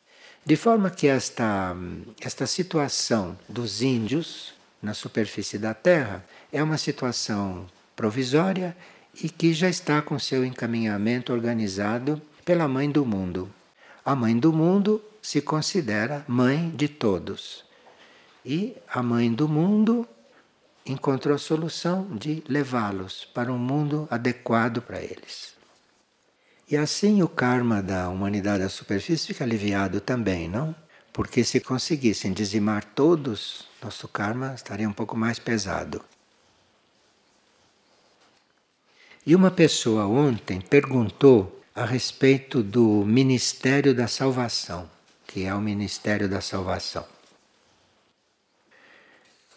De 0.44 0.56
forma 0.56 0.90
que 0.90 1.08
esta, 1.08 1.78
esta 2.20 2.48
situação 2.48 3.38
dos 3.48 3.84
índios 3.84 4.58
na 4.82 4.96
superfície 4.96 5.60
da 5.60 5.76
Terra 5.76 6.26
é 6.52 6.62
uma 6.64 6.78
situação 6.78 7.68
provisória 7.96 8.76
e 9.22 9.30
que 9.30 9.54
já 9.54 9.70
está 9.70 10.02
com 10.02 10.18
seu 10.18 10.46
encaminhamento 10.46 11.34
organizado 11.34 12.22
pela 12.46 12.68
Mãe 12.68 12.90
do 12.90 13.06
Mundo. 13.06 13.50
A 14.04 14.16
Mãe 14.16 14.38
do 14.38 14.52
Mundo 14.52 15.02
se 15.22 15.42
considera 15.42 16.24
mãe 16.28 16.70
de 16.70 16.88
todos. 16.88 17.64
E 18.46 18.76
a 18.88 19.04
Mãe 19.04 19.32
do 19.32 19.48
Mundo 19.48 20.08
encontrou 20.86 21.36
a 21.36 21.40
solução 21.40 22.08
de 22.18 22.44
levá-los 22.48 23.26
para 23.26 23.52
um 23.52 23.58
mundo 23.58 24.08
adequado 24.10 24.82
para 24.82 25.02
eles. 25.02 25.54
E 26.68 26.78
assim 26.78 27.22
o 27.22 27.28
karma 27.28 27.82
da 27.82 28.10
humanidade 28.10 28.64
à 28.64 28.70
superfície 28.70 29.28
fica 29.28 29.44
aliviado 29.44 30.00
também, 30.00 30.48
não? 30.48 30.74
Porque 31.12 31.44
se 31.44 31.60
conseguissem 31.60 32.32
dizimar 32.32 32.84
todos, 32.84 33.68
nosso 33.84 34.08
karma 34.08 34.54
estaria 34.56 34.88
um 34.88 34.94
pouco 34.94 35.18
mais 35.18 35.38
pesado. 35.38 36.04
E 39.26 39.36
uma 39.36 39.52
pessoa 39.52 40.08
ontem 40.08 40.62
perguntou 40.62 41.62
a 41.76 41.84
respeito 41.84 42.64
do 42.64 43.06
Ministério 43.06 43.94
da 43.94 44.08
Salvação, 44.08 44.90
que 45.28 45.44
é 45.44 45.54
o 45.54 45.60
Ministério 45.60 46.28
da 46.30 46.40
Salvação. 46.40 47.06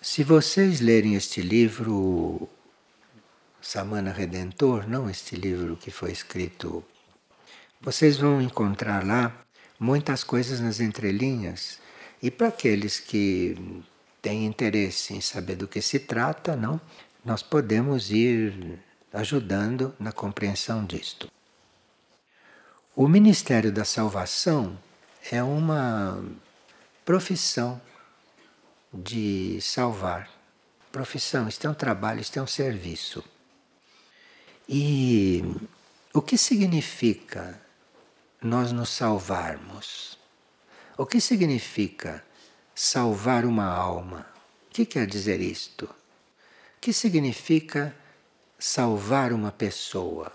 Se 0.01 0.25
vocês 0.25 0.81
lerem 0.81 1.15
este 1.15 1.41
livro, 1.41 2.49
Samana 3.61 4.13
Redentor, 4.13 4.89
não 4.89 5.09
este 5.09 5.37
livro 5.37 5.77
que 5.77 5.93
foi 5.93 6.11
escrito, 6.11 6.85
vocês 7.81 8.17
vão 8.19 8.43
encontrar 8.43 9.07
lá 9.07 9.33
muitas 9.79 10.25
coisas 10.25 10.61
nas 10.61 10.81
entrelinhas. 10.81 11.79
E 12.21 12.33
para 12.33 12.49
aqueles 12.49 12.99
que 12.99 13.57
têm 14.21 14.45
interesse 14.45 15.15
em 15.15 15.21
saber 15.21 15.55
do 15.55 15.69
que 15.69 15.81
se 15.81 16.01
trata, 16.01 16.57
não, 16.57 16.81
nós 17.25 17.43
podemos 17.45 18.11
ir 18.11 18.81
ajudando 19.13 19.95
na 19.99 20.13
compreensão 20.13 20.85
disto. 20.85 21.31
O 22.95 23.07
Ministério 23.07 23.73
da 23.73 23.85
Salvação 23.85 24.79
é 25.31 25.43
uma 25.43 26.25
profissão 27.05 27.81
de 28.93 29.61
salvar. 29.61 30.31
Profissão, 30.91 31.49
isto 31.49 31.67
é 31.67 31.71
um 31.71 31.75
trabalho, 31.75 32.21
isto 32.21 32.39
é 32.39 32.43
um 32.43 32.47
serviço. 32.47 33.25
E 34.69 35.43
o 36.13 36.21
que 36.21 36.37
significa 36.37 37.61
nós 38.43 38.73
nos 38.73 38.91
salvarmos? 38.91 40.19
O 40.97 41.07
que 41.07 41.21
significa 41.21 42.23
salvar 42.75 43.45
uma 43.45 43.65
alma? 43.65 44.27
O 44.67 44.71
que 44.71 44.85
quer 44.85 45.07
dizer 45.07 45.41
isto? 45.41 45.87
O 45.87 46.81
que 46.81 46.93
significa 46.93 47.95
salvar 48.65 49.33
uma 49.33 49.51
pessoa? 49.51 50.33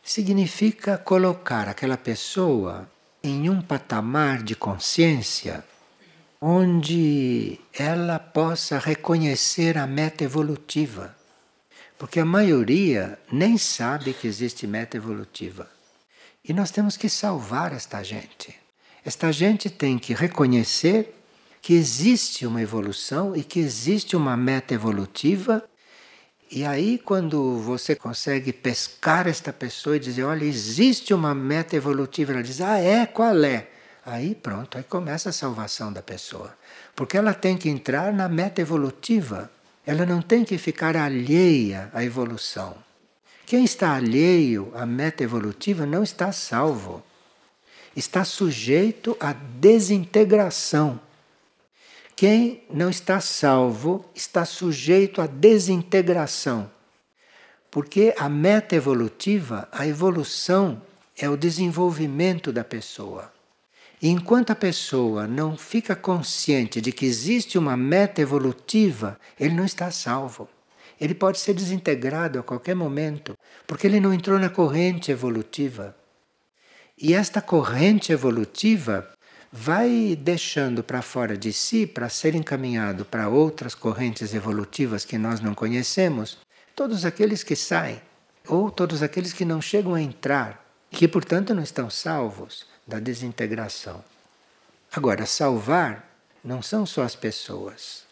Significa 0.00 0.96
colocar 0.96 1.68
aquela 1.68 1.96
pessoa 1.96 2.88
em 3.20 3.50
um 3.50 3.60
patamar 3.60 4.44
de 4.44 4.54
consciência 4.54 5.64
onde 6.40 7.58
ela 7.72 8.18
possa 8.18 8.78
reconhecer 8.78 9.76
a 9.76 9.86
meta 9.88 10.22
evolutiva. 10.22 11.16
Porque 11.98 12.20
a 12.20 12.24
maioria 12.24 13.18
nem 13.32 13.58
sabe 13.58 14.12
que 14.12 14.28
existe 14.28 14.66
meta 14.66 14.96
evolutiva. 14.96 15.68
E 16.44 16.52
nós 16.52 16.70
temos 16.70 16.96
que 16.96 17.08
salvar 17.08 17.72
esta 17.72 18.02
gente. 18.04 18.54
Esta 19.04 19.32
gente 19.32 19.68
tem 19.68 19.98
que 19.98 20.14
reconhecer 20.14 21.12
que 21.60 21.72
existe 21.72 22.46
uma 22.46 22.62
evolução 22.62 23.34
e 23.34 23.42
que 23.42 23.58
existe 23.58 24.14
uma 24.14 24.36
meta 24.36 24.74
evolutiva. 24.74 25.64
E 26.56 26.64
aí, 26.64 26.98
quando 26.98 27.58
você 27.58 27.96
consegue 27.96 28.52
pescar 28.52 29.26
esta 29.26 29.52
pessoa 29.52 29.96
e 29.96 29.98
dizer: 29.98 30.22
olha, 30.22 30.44
existe 30.44 31.12
uma 31.12 31.34
meta 31.34 31.74
evolutiva, 31.74 32.30
ela 32.30 32.44
diz: 32.44 32.60
ah, 32.60 32.78
é? 32.78 33.04
Qual 33.06 33.42
é? 33.42 33.66
Aí 34.06 34.36
pronto, 34.36 34.78
aí 34.78 34.84
começa 34.84 35.30
a 35.30 35.32
salvação 35.32 35.92
da 35.92 36.00
pessoa. 36.00 36.56
Porque 36.94 37.16
ela 37.16 37.34
tem 37.34 37.56
que 37.56 37.68
entrar 37.68 38.12
na 38.12 38.28
meta 38.28 38.60
evolutiva. 38.60 39.50
Ela 39.84 40.06
não 40.06 40.22
tem 40.22 40.44
que 40.44 40.56
ficar 40.56 40.96
alheia 40.96 41.90
à 41.92 42.04
evolução. 42.04 42.76
Quem 43.44 43.64
está 43.64 43.96
alheio 43.96 44.70
à 44.76 44.86
meta 44.86 45.24
evolutiva 45.24 45.84
não 45.84 46.04
está 46.04 46.30
salvo. 46.30 47.02
Está 47.96 48.24
sujeito 48.24 49.16
à 49.18 49.32
desintegração. 49.32 51.00
Quem 52.16 52.62
não 52.70 52.88
está 52.88 53.20
salvo 53.20 54.04
está 54.14 54.44
sujeito 54.44 55.20
à 55.20 55.26
desintegração. 55.26 56.70
Porque 57.70 58.14
a 58.16 58.28
meta 58.28 58.76
evolutiva, 58.76 59.68
a 59.72 59.84
evolução, 59.84 60.80
é 61.18 61.28
o 61.28 61.36
desenvolvimento 61.36 62.52
da 62.52 62.62
pessoa. 62.62 63.32
E 64.00 64.08
enquanto 64.08 64.50
a 64.50 64.54
pessoa 64.54 65.26
não 65.26 65.56
fica 65.56 65.96
consciente 65.96 66.80
de 66.80 66.92
que 66.92 67.04
existe 67.04 67.58
uma 67.58 67.76
meta 67.76 68.20
evolutiva, 68.20 69.18
ele 69.38 69.54
não 69.54 69.64
está 69.64 69.90
salvo. 69.90 70.48
Ele 71.00 71.14
pode 71.14 71.38
ser 71.38 71.54
desintegrado 71.54 72.38
a 72.38 72.42
qualquer 72.44 72.76
momento, 72.76 73.36
porque 73.66 73.88
ele 73.88 73.98
não 73.98 74.14
entrou 74.14 74.38
na 74.38 74.48
corrente 74.48 75.10
evolutiva. 75.10 75.96
E 76.96 77.12
esta 77.12 77.42
corrente 77.42 78.12
evolutiva 78.12 79.13
vai 79.56 80.18
deixando 80.20 80.82
para 80.82 81.00
fora 81.00 81.38
de 81.38 81.52
si, 81.52 81.86
para 81.86 82.08
ser 82.08 82.34
encaminhado 82.34 83.04
para 83.04 83.28
outras 83.28 83.72
correntes 83.72 84.34
evolutivas 84.34 85.04
que 85.04 85.16
nós 85.16 85.38
não 85.38 85.54
conhecemos, 85.54 86.38
todos 86.74 87.04
aqueles 87.04 87.44
que 87.44 87.54
saem, 87.54 88.02
ou 88.48 88.68
todos 88.68 89.00
aqueles 89.00 89.32
que 89.32 89.44
não 89.44 89.62
chegam 89.62 89.94
a 89.94 90.02
entrar, 90.02 90.66
que 90.90 91.06
portanto 91.06 91.54
não 91.54 91.62
estão 91.62 91.88
salvos 91.88 92.66
da 92.84 92.98
desintegração. 92.98 94.04
Agora, 94.90 95.24
salvar 95.24 96.04
não 96.42 96.60
são 96.60 96.84
só 96.84 97.02
as 97.02 97.14
pessoas. 97.14 98.02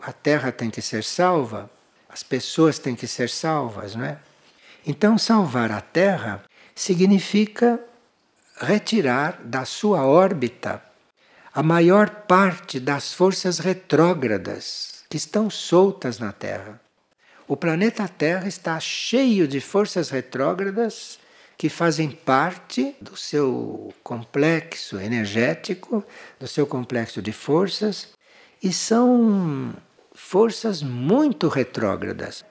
A 0.00 0.12
terra 0.12 0.50
tem 0.50 0.68
que 0.68 0.82
ser 0.82 1.04
salva, 1.04 1.70
as 2.08 2.24
pessoas 2.24 2.80
têm 2.80 2.96
que 2.96 3.06
ser 3.06 3.30
salvas, 3.30 3.94
não 3.94 4.04
é? 4.04 4.18
Então, 4.84 5.16
salvar 5.16 5.70
a 5.70 5.80
terra 5.80 6.42
significa 6.74 7.78
retirar 8.62 9.40
da 9.44 9.64
sua 9.64 10.06
órbita 10.06 10.82
a 11.52 11.62
maior 11.62 12.08
parte 12.08 12.78
das 12.78 13.12
forças 13.12 13.58
retrógradas 13.58 15.04
que 15.10 15.16
estão 15.16 15.50
soltas 15.50 16.18
na 16.18 16.32
Terra. 16.32 16.80
O 17.46 17.56
planeta 17.56 18.08
Terra 18.08 18.48
está 18.48 18.78
cheio 18.80 19.46
de 19.46 19.60
forças 19.60 20.08
retrógradas 20.08 21.18
que 21.58 21.68
fazem 21.68 22.10
parte 22.10 22.96
do 23.00 23.16
seu 23.16 23.92
complexo 24.02 24.98
energético, 24.98 26.04
do 26.40 26.48
seu 26.48 26.66
complexo 26.66 27.20
de 27.20 27.32
forças, 27.32 28.08
e 28.62 28.72
são 28.72 29.74
forças 30.14 30.82
muito 30.82 31.48
retrógradas. 31.48 32.44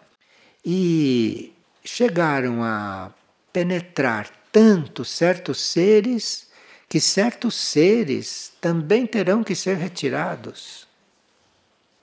E 0.64 1.54
chegaram 1.84 2.64
a 2.64 3.12
penetrar 3.52 4.30
tanto 4.52 5.06
certos 5.06 5.62
seres 5.62 6.48
que 6.90 7.00
certos 7.00 7.56
seres 7.56 8.52
também 8.60 9.06
terão 9.06 9.44
que 9.44 9.56
ser 9.56 9.78
retirados. 9.78 10.86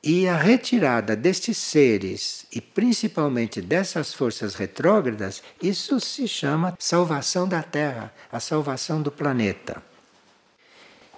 E 0.02 0.26
a 0.26 0.37
retirada 0.37 1.14
destes 1.14 1.58
seres, 1.58 2.46
e 2.50 2.61
principalmente 2.61 3.61
dessas 3.61 4.14
forças 4.14 4.54
retrógradas, 4.54 5.42
isso 5.61 6.00
se 6.00 6.26
chama 6.26 6.74
salvação 6.78 7.46
da 7.46 7.62
Terra, 7.62 8.14
a 8.32 8.40
salvação 8.40 9.02
do 9.02 9.11
planeta. 9.12 9.82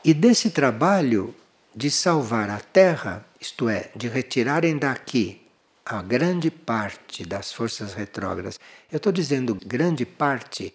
E 0.04 0.12
desse 0.12 0.50
trabalho 0.50 1.32
de 1.72 1.90
salvar 1.90 2.50
a 2.50 2.58
Terra, 2.58 3.24
isto 3.38 3.68
é, 3.68 3.90
de 3.94 4.08
retirarem 4.08 4.76
daqui 4.78 5.40
a 5.84 6.02
grande 6.02 6.50
parte 6.50 7.24
das 7.24 7.52
forças 7.52 7.94
retrógradas, 7.94 8.58
eu 8.90 8.96
estou 8.96 9.12
dizendo 9.12 9.54
grande 9.54 10.04
parte 10.04 10.74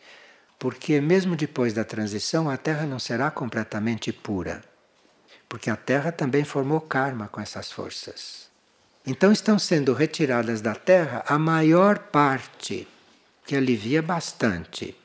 porque, 0.57 0.99
mesmo 1.01 1.35
depois 1.35 1.73
da 1.73 1.83
transição, 1.83 2.49
a 2.49 2.57
Terra 2.57 2.85
não 2.85 2.99
será 2.99 3.29
completamente 3.29 4.11
pura 4.11 4.61
porque 5.47 5.69
a 5.69 5.75
Terra 5.75 6.11
também 6.11 6.43
formou 6.43 6.81
karma 6.81 7.27
com 7.27 7.39
essas 7.39 7.71
forças. 7.71 8.49
Então 9.05 9.31
estão 9.31 9.59
sendo 9.59 9.93
retiradas 9.93 10.61
da 10.61 10.73
Terra 10.73 11.23
a 11.27 11.37
maior 11.37 11.99
parte, 11.99 12.87
que 13.45 13.55
alivia 13.55 14.01
bastante. 14.01 14.97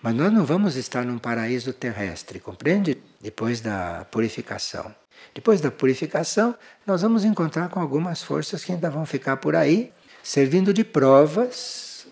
Mas 0.00 0.14
nós 0.14 0.32
não 0.32 0.44
vamos 0.44 0.76
estar 0.76 1.04
num 1.04 1.18
paraíso 1.18 1.72
terrestre, 1.72 2.40
compreende? 2.40 2.96
Depois 3.20 3.60
da 3.60 4.06
purificação. 4.10 4.94
Depois 5.34 5.60
da 5.60 5.70
purificação, 5.70 6.56
nós 6.86 7.02
vamos 7.02 7.24
encontrar 7.24 7.68
com 7.68 7.80
algumas 7.80 8.22
forças 8.22 8.64
que 8.64 8.72
ainda 8.72 8.90
vão 8.90 9.06
ficar 9.06 9.36
por 9.36 9.54
aí, 9.54 9.92
servindo 10.22 10.72
de 10.72 10.84
provas 10.84 12.06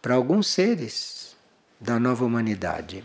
para 0.00 0.14
alguns 0.14 0.46
seres 0.46 1.17
da 1.80 1.98
nova 1.98 2.24
humanidade. 2.24 3.04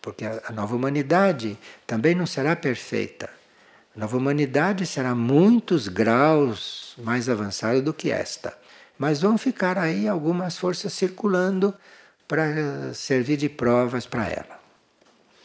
Porque 0.00 0.24
a 0.24 0.52
nova 0.52 0.74
humanidade 0.74 1.58
também 1.86 2.14
não 2.14 2.26
será 2.26 2.56
perfeita. 2.56 3.28
A 3.94 4.00
nova 4.00 4.16
humanidade 4.16 4.86
será 4.86 5.14
muitos 5.14 5.88
graus 5.88 6.94
mais 6.98 7.28
avançada 7.28 7.82
do 7.82 7.92
que 7.92 8.10
esta. 8.10 8.56
Mas 8.98 9.20
vão 9.20 9.36
ficar 9.36 9.78
aí 9.78 10.08
algumas 10.08 10.56
forças 10.56 10.92
circulando 10.92 11.74
para 12.26 12.92
servir 12.94 13.36
de 13.36 13.48
provas 13.48 14.06
para 14.06 14.26
ela. 14.26 14.58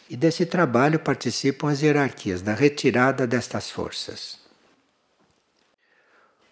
E 0.10 0.18
desse 0.18 0.46
trabalho 0.46 1.00
participam 1.00 1.72
as 1.72 1.82
hierarquias, 1.82 2.42
da 2.42 2.54
retirada 2.54 3.26
destas 3.26 3.72
forças. 3.72 4.38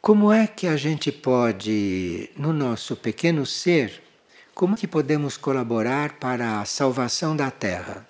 Como 0.01 0.31
é 0.31 0.47
que 0.47 0.65
a 0.65 0.75
gente 0.75 1.11
pode, 1.11 2.31
no 2.35 2.51
nosso 2.51 2.95
pequeno 2.95 3.45
ser, 3.45 4.01
como 4.53 4.75
que 4.75 4.87
podemos 4.87 5.37
colaborar 5.37 6.13
para 6.13 6.61
a 6.61 6.65
salvação 6.65 7.35
da 7.35 7.49
Terra? 7.49 8.07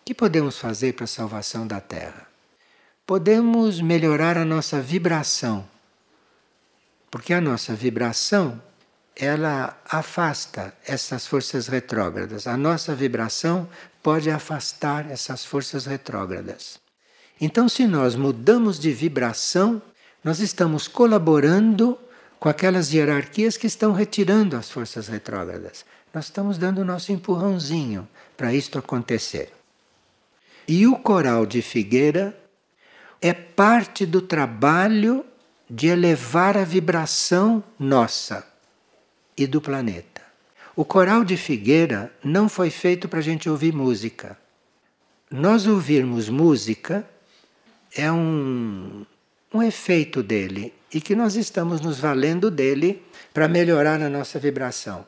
O 0.00 0.04
que 0.04 0.14
podemos 0.14 0.58
fazer 0.58 0.94
para 0.94 1.04
a 1.04 1.08
salvação 1.08 1.66
da 1.66 1.80
Terra? 1.80 2.32
podemos 3.06 3.80
melhorar 3.80 4.38
a 4.38 4.44
nossa 4.44 4.80
vibração. 4.80 5.66
Porque 7.10 7.34
a 7.34 7.40
nossa 7.40 7.74
vibração, 7.74 8.60
ela 9.14 9.78
afasta 9.86 10.74
essas 10.86 11.26
forças 11.26 11.66
retrógradas. 11.66 12.46
A 12.46 12.56
nossa 12.56 12.94
vibração 12.94 13.68
pode 14.02 14.30
afastar 14.30 15.10
essas 15.10 15.44
forças 15.44 15.84
retrógradas. 15.84 16.80
Então, 17.40 17.68
se 17.68 17.86
nós 17.86 18.14
mudamos 18.14 18.78
de 18.78 18.92
vibração, 18.92 19.82
nós 20.24 20.38
estamos 20.40 20.88
colaborando 20.88 21.98
com 22.42 22.48
aquelas 22.48 22.92
hierarquias 22.92 23.56
que 23.56 23.68
estão 23.68 23.92
retirando 23.92 24.56
as 24.56 24.68
forças 24.68 25.06
retrógradas. 25.06 25.84
Nós 26.12 26.24
estamos 26.24 26.58
dando 26.58 26.80
o 26.80 26.84
nosso 26.84 27.12
empurrãozinho 27.12 28.08
para 28.36 28.52
isto 28.52 28.80
acontecer. 28.80 29.52
E 30.66 30.84
o 30.88 30.96
coral 30.96 31.46
de 31.46 31.62
Figueira 31.62 32.36
é 33.20 33.32
parte 33.32 34.04
do 34.04 34.20
trabalho 34.20 35.24
de 35.70 35.86
elevar 35.86 36.56
a 36.56 36.64
vibração 36.64 37.62
nossa 37.78 38.44
e 39.38 39.46
do 39.46 39.60
planeta. 39.60 40.22
O 40.74 40.84
coral 40.84 41.22
de 41.22 41.36
Figueira 41.36 42.12
não 42.24 42.48
foi 42.48 42.70
feito 42.70 43.08
para 43.08 43.20
a 43.20 43.22
gente 43.22 43.48
ouvir 43.48 43.72
música. 43.72 44.36
Nós 45.30 45.64
ouvirmos 45.68 46.28
música 46.28 47.08
é 47.94 48.10
um, 48.10 49.06
um 49.54 49.62
efeito 49.62 50.24
dele 50.24 50.74
e 50.92 51.00
que 51.00 51.14
nós 51.14 51.36
estamos 51.36 51.80
nos 51.80 51.98
valendo 51.98 52.50
dele 52.50 53.02
para 53.32 53.48
melhorar 53.48 54.00
a 54.00 54.08
nossa 54.08 54.38
vibração. 54.38 55.06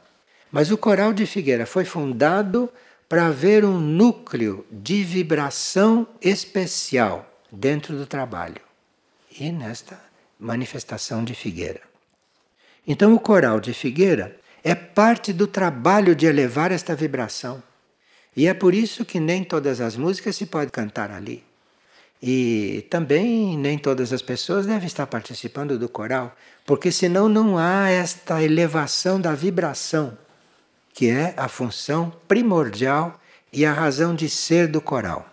Mas 0.51 0.71
o 0.71 0.79
coral 0.79 1.13
de 1.13 1.27
Figueira 1.27 1.67
foi 1.67 1.85
fundado 1.85 2.71
para 3.09 3.27
haver 3.27 3.65
um 3.65 3.79
núcleo 3.79 4.65
de 4.71 5.05
vibração 5.05 6.07
especial 6.21 7.29
dentro 7.51 7.97
do 7.97 8.07
trabalho 8.07 8.63
e 9.39 9.53
nesta 9.53 10.01
manifestação 10.39 11.25
de 11.25 11.35
Figueira. 11.35 11.81
Então, 12.87 13.15
o 13.15 13.21
coral 13.21 13.61
de 13.61 13.73
Figueira 13.73 14.37
é 14.63 14.75
parte 14.75 15.33
do 15.33 15.47
trabalho 15.47 16.15
de 16.15 16.27
elevar 16.27 16.73
esta 16.73 16.95
vibração. 16.95 17.63
E 18.37 18.47
é 18.47 18.55
por 18.55 18.75
isso 18.75 19.05
que 19.05 19.21
nem 19.21 19.45
todas 19.45 19.81
as 19.81 19.97
músicas 19.97 20.37
se 20.37 20.47
pode 20.47 20.71
cantar 20.71 21.11
ali. 21.11 21.45
E 22.27 22.87
também 22.89 23.55
nem 23.59 23.77
todas 23.77 24.11
as 24.11 24.23
pessoas 24.23 24.65
devem 24.65 24.87
estar 24.87 25.07
participando 25.07 25.79
do 25.79 25.91
coral, 25.91 26.35
porque 26.65 26.91
senão 26.91 27.29
não 27.29 27.59
há 27.59 27.91
esta 27.91 28.43
elevação 28.43 29.21
da 29.21 29.35
vibração, 29.35 30.17
que 30.95 31.11
é 31.11 31.35
a 31.37 31.49
função 31.49 32.11
primordial 32.27 33.21
e 33.53 33.67
a 33.67 33.75
razão 33.75 34.15
de 34.15 34.31
ser 34.31 34.69
do 34.69 34.81
coral. 34.81 35.29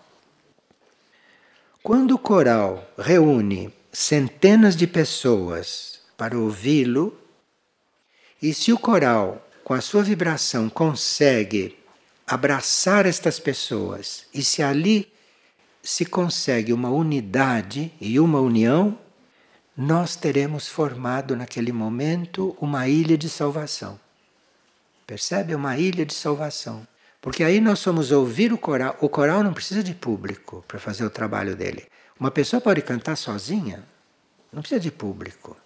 Quando 1.82 2.16
o 2.16 2.20
coral 2.20 2.86
reúne 2.98 3.74
centenas 3.90 4.76
de 4.76 4.86
pessoas 4.86 6.02
para 6.18 6.38
ouvi-lo, 6.38 7.18
e 8.42 8.54
se 8.54 8.74
o 8.74 8.78
coral, 8.78 9.48
com 9.64 9.74
a 9.74 9.80
sua 9.80 10.04
vibração, 10.04 10.70
consegue 10.70 11.80
abraçar 12.28 13.06
estas 13.06 13.40
pessoas, 13.40 14.26
e 14.34 14.44
se 14.44 14.62
ali 14.62 15.11
se 15.84 16.06
consegue 16.06 16.74
uma 16.74 16.90
unidade 16.90 17.92
e 18.00 18.20
uma 18.20 18.40
união, 18.40 18.98
nós 19.76 20.16
teremos 20.16 20.68
formado 20.68 21.36
naquele 21.36 21.72
momento 21.72 22.56
uma 22.62 22.88
ilha 22.88 23.18
de 23.18 23.30
salvação. 23.30 24.00
Percebe? 25.08 25.56
Uma 25.56 25.78
ilha 25.78 26.06
de 26.06 26.14
salvação. 26.14 26.88
Porque 27.20 27.44
aí 27.44 27.60
nós 27.60 27.80
somos 27.80 28.12
ouvir 28.12 28.54
o 28.54 28.58
coral. 28.58 28.98
O 29.02 29.10
coral 29.10 29.44
não 29.44 29.54
precisa 29.54 29.84
de 29.84 29.94
público 29.94 30.64
para 30.68 30.80
fazer 30.80 31.04
o 31.04 31.10
trabalho 31.10 31.56
dele. 31.56 31.88
Uma 32.20 32.32
pessoa 32.32 32.62
pode 32.62 32.82
cantar 32.82 33.16
sozinha, 33.16 33.84
não 34.52 34.62
precisa 34.62 34.80
de 34.80 34.92
público. 34.92 35.58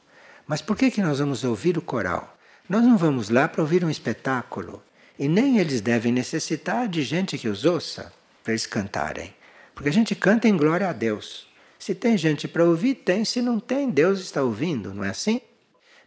Mas 0.48 0.62
por 0.62 0.78
que, 0.78 0.92
que 0.92 1.02
nós 1.02 1.20
vamos 1.20 1.44
ouvir 1.44 1.78
o 1.78 1.82
coral? 1.82 2.38
Nós 2.70 2.84
não 2.84 2.98
vamos 2.98 3.30
lá 3.30 3.48
para 3.48 3.62
ouvir 3.62 3.84
um 3.84 3.90
espetáculo. 3.90 4.82
E 5.18 5.28
nem 5.28 5.60
eles 5.60 5.82
devem 5.82 6.12
necessitar 6.12 6.88
de 6.88 7.04
gente 7.04 7.38
que 7.38 7.48
os 7.48 7.66
ouça. 7.66 8.14
para 8.44 8.54
eles 8.54 8.68
cantarem. 8.68 9.34
Porque 9.76 9.90
a 9.90 9.94
gente 9.94 10.16
canta 10.16 10.48
em 10.48 10.58
glória 10.58 10.90
a 10.90 10.94
Deus. 10.94 11.48
Se 11.78 11.94
tem 11.94 12.18
gente 12.18 12.48
para 12.48 12.64
ouvir, 12.64 12.96
tem. 12.96 13.26
Se 13.26 13.42
não 13.42 13.60
tem, 13.60 13.90
Deus 13.90 14.20
está 14.20 14.42
ouvindo, 14.42 14.94
não 14.94 15.04
é 15.04 15.10
assim? 15.10 15.42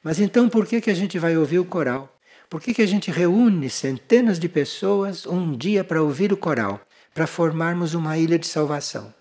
Mas 0.03 0.19
então 0.19 0.49
por 0.49 0.67
que, 0.67 0.81
que 0.81 0.91
a 0.91 0.95
gente 0.95 1.19
vai 1.19 1.37
ouvir 1.37 1.59
o 1.59 1.65
coral? 1.65 2.19
Por 2.49 2.63
que, 2.63 2.73
que 2.73 2.83
a 2.83 2.87
gente 2.87 3.11
reúne 3.11 3.69
centenas 3.69 4.39
de 4.39 4.49
pessoas 4.49 5.27
um 5.27 5.53
dia 5.55 5.85
para 5.85 6.03
ouvir 6.03 6.33
o 6.33 6.37
coral? 6.37 6.81
Para 7.13 7.27
formarmos 7.27 7.93
uma 7.93 8.17
ilha 8.17 8.39
de 8.39 8.47
salvação. 8.47 9.13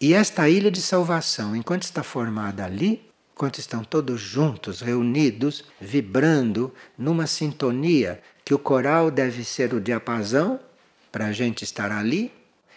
E 0.00 0.12
esta 0.14 0.48
ilha 0.48 0.70
de 0.70 0.82
salvação, 0.82 1.54
enquanto 1.54 1.84
está 1.84 2.02
formada 2.02 2.64
ali, 2.64 3.08
enquanto 3.32 3.58
estão 3.58 3.84
todos 3.84 4.20
juntos, 4.20 4.80
reunidos, 4.80 5.64
vibrando 5.80 6.74
numa 6.98 7.28
sintonia, 7.28 8.20
que 8.44 8.52
o 8.52 8.58
coral 8.58 9.10
deve 9.10 9.44
ser 9.44 9.72
o 9.72 9.80
diapasão 9.80 10.58
para 11.12 11.26
a 11.26 11.32
gente 11.32 11.62
estar 11.62 11.92
ali. 11.92 12.32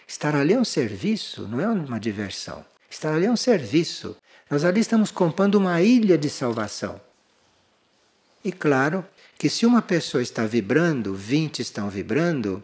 Estar 0.06 0.34
ali 0.36 0.52
é 0.52 0.58
um 0.58 0.64
serviço, 0.64 1.48
não 1.48 1.60
é 1.60 1.66
uma 1.66 1.98
diversão. 1.98 2.64
Estar 2.88 3.12
ali 3.12 3.26
é 3.26 3.30
um 3.30 3.36
serviço. 3.36 4.16
Nós 4.48 4.64
ali 4.64 4.80
estamos 4.80 5.10
compondo 5.10 5.56
uma 5.56 5.82
ilha 5.82 6.16
de 6.16 6.30
salvação. 6.30 7.00
E 8.44 8.52
claro 8.52 9.04
que 9.36 9.50
se 9.50 9.66
uma 9.66 9.82
pessoa 9.82 10.22
está 10.22 10.46
vibrando, 10.46 11.14
20 11.14 11.58
estão 11.58 11.90
vibrando, 11.90 12.62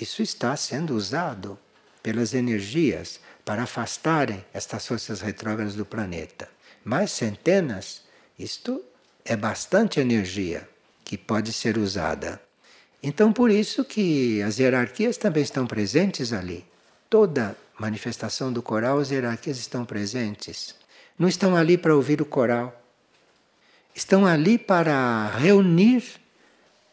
isso 0.00 0.22
está 0.22 0.56
sendo 0.56 0.94
usado 0.94 1.58
pelas 2.02 2.32
energias 2.32 3.18
para 3.44 3.64
afastarem 3.64 4.44
estas 4.54 4.86
forças 4.86 5.20
retrógradas 5.20 5.74
do 5.74 5.84
planeta. 5.84 6.48
Mais 6.84 7.10
centenas, 7.10 8.02
isto 8.38 8.80
é 9.24 9.34
bastante 9.34 9.98
energia 9.98 10.68
que 11.04 11.18
pode 11.18 11.52
ser 11.52 11.76
usada. 11.76 12.40
Então, 13.02 13.32
por 13.32 13.50
isso 13.50 13.84
que 13.84 14.40
as 14.42 14.58
hierarquias 14.58 15.16
também 15.16 15.42
estão 15.42 15.66
presentes 15.66 16.32
ali. 16.32 16.64
Toda 17.08 17.56
manifestação 17.78 18.52
do 18.52 18.62
coral, 18.62 18.98
as 18.98 19.10
hierarquias 19.10 19.58
estão 19.58 19.84
presentes. 19.84 20.74
Não 21.18 21.28
estão 21.28 21.54
ali 21.54 21.78
para 21.78 21.94
ouvir 21.94 22.20
o 22.20 22.26
coral. 22.26 22.82
Estão 23.94 24.26
ali 24.26 24.58
para 24.58 25.28
reunir 25.38 26.04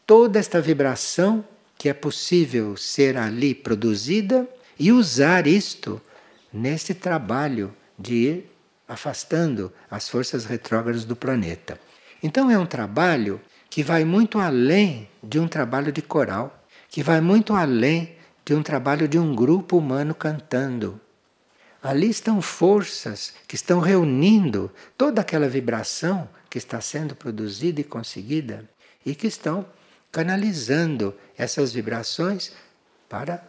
toda 0.06 0.40
esta 0.40 0.62
vibração 0.62 1.44
que 1.78 1.90
é 1.90 1.94
possível 1.94 2.78
ser 2.78 3.18
ali 3.18 3.54
produzida 3.54 4.48
e 4.80 4.92
usar 4.92 5.48
isto 5.48 6.02
nesse 6.52 6.94
trabalho 6.94 7.76
de 7.98 8.14
ir 8.14 8.52
afastando 8.88 9.72
as 9.90 10.08
forças 10.08 10.46
retrógradas 10.46 11.04
do 11.04 11.16
planeta. 11.16 11.80
Então 12.22 12.50
é 12.50 12.58
um 12.58 12.66
trabalho 12.66 13.42
que 13.70 13.84
vai 13.84 14.06
muito 14.06 14.40
além 14.40 15.10
de 15.22 15.40
um 15.40 15.48
trabalho 15.48 15.92
de 15.92 16.02
coral, 16.02 16.64
que 16.90 17.02
vai 17.02 17.20
muito 17.20 17.54
além 17.54 18.16
de 18.46 18.54
um 18.54 18.62
trabalho 18.62 19.08
de 19.08 19.18
um 19.18 19.34
grupo 19.36 19.78
humano 19.78 20.14
cantando. 20.14 21.00
Ali 21.82 22.10
estão 22.10 22.42
forças 22.42 23.34
que 23.48 23.56
estão 23.56 23.80
reunindo 23.80 24.72
toda 24.98 25.22
aquela 25.22 25.50
vibração 25.50 26.30
que 26.50 26.58
está 26.58 26.80
sendo 26.80 27.16
produzida 27.16 27.82
e 27.82 27.84
conseguida 27.84 28.70
e 29.06 29.14
que 29.14 29.28
estão 29.28 29.66
canalizando 30.12 31.14
essas 31.38 31.74
vibrações 31.74 32.54
para 33.10 33.44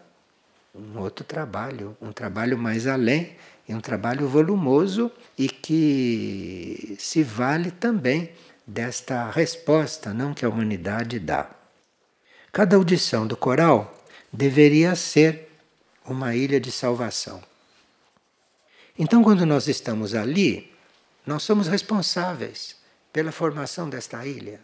um 0.75 0.99
outro 0.99 1.25
trabalho, 1.25 1.97
um 2.01 2.11
trabalho 2.11 2.59
mais 2.59 2.87
além 2.87 3.37
e 3.69 3.75
um 3.75 3.81
trabalho 3.81 4.27
volumoso 4.27 5.13
e 5.39 5.49
que 5.49 6.97
se 6.99 7.23
vale 7.23 7.71
também 7.71 8.33
desta 8.67 9.31
resposta 9.31 10.13
não 10.13 10.35
que 10.35 10.45
a 10.45 10.49
humanidade 10.49 11.21
dá. 11.21 11.51
Cada 12.51 12.77
audição 12.77 13.27
do 13.27 13.37
coral 13.37 13.94
deveria 14.35 14.97
ser 14.97 15.49
uma 16.05 16.35
ilha 16.35 16.61
de 16.61 16.73
salvação. 16.73 17.43
Então, 18.99 19.23
quando 19.23 19.47
nós 19.47 19.69
estamos 19.69 20.15
ali, 20.15 20.73
nós 21.25 21.43
somos 21.45 21.69
responsáveis 21.69 22.77
pela 23.13 23.31
formação 23.31 23.89
desta 23.89 24.27
ilha. 24.27 24.61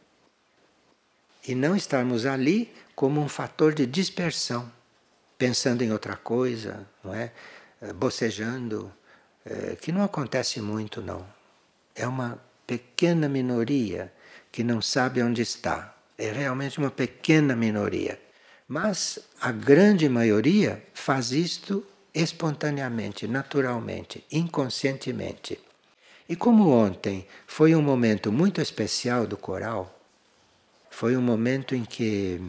E 1.47 1.55
não 1.55 1.75
estarmos 1.75 2.27
ali 2.27 2.73
como 2.95 3.21
um 3.21 3.29
fator 3.29 3.73
de 3.73 3.87
dispersão, 3.87 4.71
pensando 5.39 5.83
em 5.83 5.93
outra 5.93 6.17
coisa, 6.17 6.87
não 7.03 7.15
é? 7.15 7.33
Eh, 7.81 7.93
bocejando, 7.93 8.93
é, 9.45 9.77
que 9.77 9.91
não 9.91 10.03
acontece 10.03 10.61
muito, 10.61 11.01
não. 11.01 11.27
É 11.95 12.07
uma 12.07 12.39
pequena 12.67 13.29
minoria 13.29 14.13
que 14.53 14.63
não 14.63 14.83
sabe 14.83 15.23
onde 15.23 15.41
está. 15.41 15.95
É 16.19 16.31
realmente 16.31 16.79
uma 16.79 16.91
pequena 16.91 17.57
minoria. 17.57 18.21
Mas 18.73 19.19
a 19.41 19.51
grande 19.51 20.09
maioria 20.09 20.81
faz 20.95 21.33
isto 21.33 21.85
espontaneamente, 22.15 23.27
naturalmente, 23.27 24.25
inconscientemente. 24.31 25.59
E 26.29 26.37
como 26.37 26.71
ontem 26.71 27.27
foi 27.49 27.75
um 27.75 27.83
momento 27.83 28.31
muito 28.31 28.61
especial 28.61 29.27
do 29.27 29.37
coral, 29.37 30.01
foi 30.89 31.17
um 31.17 31.21
momento 31.21 31.75
em 31.75 31.85
que 31.85 32.41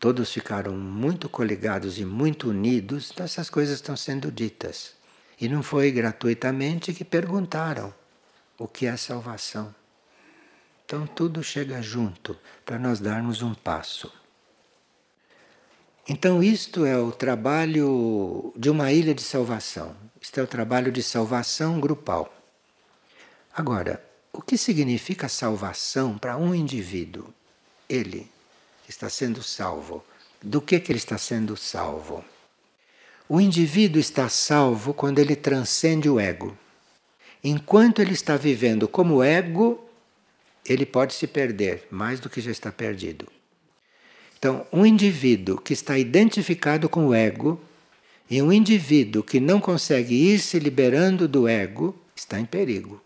todos 0.00 0.32
ficaram 0.32 0.72
muito 0.72 1.28
coligados 1.28 2.00
e 2.00 2.04
muito 2.04 2.50
unidos, 2.50 3.12
então 3.12 3.24
essas 3.24 3.48
coisas 3.48 3.76
estão 3.76 3.96
sendo 3.96 4.28
ditas. 4.28 4.92
E 5.40 5.48
não 5.48 5.62
foi 5.62 5.92
gratuitamente 5.92 6.92
que 6.92 7.04
perguntaram 7.04 7.94
o 8.58 8.66
que 8.66 8.86
é 8.86 8.96
salvação. 8.96 9.72
Então 10.84 11.06
tudo 11.06 11.44
chega 11.44 11.80
junto 11.80 12.36
para 12.66 12.76
nós 12.76 12.98
darmos 12.98 13.40
um 13.40 13.54
passo. 13.54 14.21
Então, 16.08 16.42
isto 16.42 16.84
é 16.84 16.98
o 16.98 17.12
trabalho 17.12 18.52
de 18.56 18.68
uma 18.68 18.90
ilha 18.92 19.14
de 19.14 19.22
salvação. 19.22 19.94
Isto 20.20 20.40
é 20.40 20.42
o 20.42 20.48
trabalho 20.48 20.90
de 20.90 21.00
salvação 21.02 21.78
grupal. 21.78 22.34
Agora, 23.54 24.04
o 24.32 24.42
que 24.42 24.58
significa 24.58 25.28
salvação 25.28 26.18
para 26.18 26.36
um 26.36 26.52
indivíduo? 26.52 27.32
Ele 27.88 28.28
está 28.88 29.08
sendo 29.08 29.44
salvo. 29.44 30.04
Do 30.42 30.60
que, 30.60 30.80
que 30.80 30.90
ele 30.90 30.98
está 30.98 31.16
sendo 31.16 31.56
salvo? 31.56 32.24
O 33.28 33.40
indivíduo 33.40 34.00
está 34.00 34.28
salvo 34.28 34.92
quando 34.92 35.20
ele 35.20 35.36
transcende 35.36 36.08
o 36.08 36.18
ego. 36.18 36.58
Enquanto 37.44 38.02
ele 38.02 38.12
está 38.12 38.36
vivendo 38.36 38.88
como 38.88 39.22
ego, 39.22 39.88
ele 40.66 40.84
pode 40.84 41.14
se 41.14 41.28
perder 41.28 41.86
mais 41.90 42.18
do 42.18 42.28
que 42.28 42.40
já 42.40 42.50
está 42.50 42.72
perdido. 42.72 43.26
Então, 44.42 44.66
um 44.72 44.84
indivíduo 44.84 45.56
que 45.56 45.72
está 45.72 45.96
identificado 45.96 46.88
com 46.88 47.06
o 47.06 47.14
ego 47.14 47.60
e 48.28 48.42
um 48.42 48.52
indivíduo 48.52 49.22
que 49.22 49.38
não 49.38 49.60
consegue 49.60 50.16
ir 50.16 50.40
se 50.40 50.58
liberando 50.58 51.28
do 51.28 51.46
ego 51.46 51.96
está 52.16 52.40
em 52.40 52.44
perigo. 52.44 53.00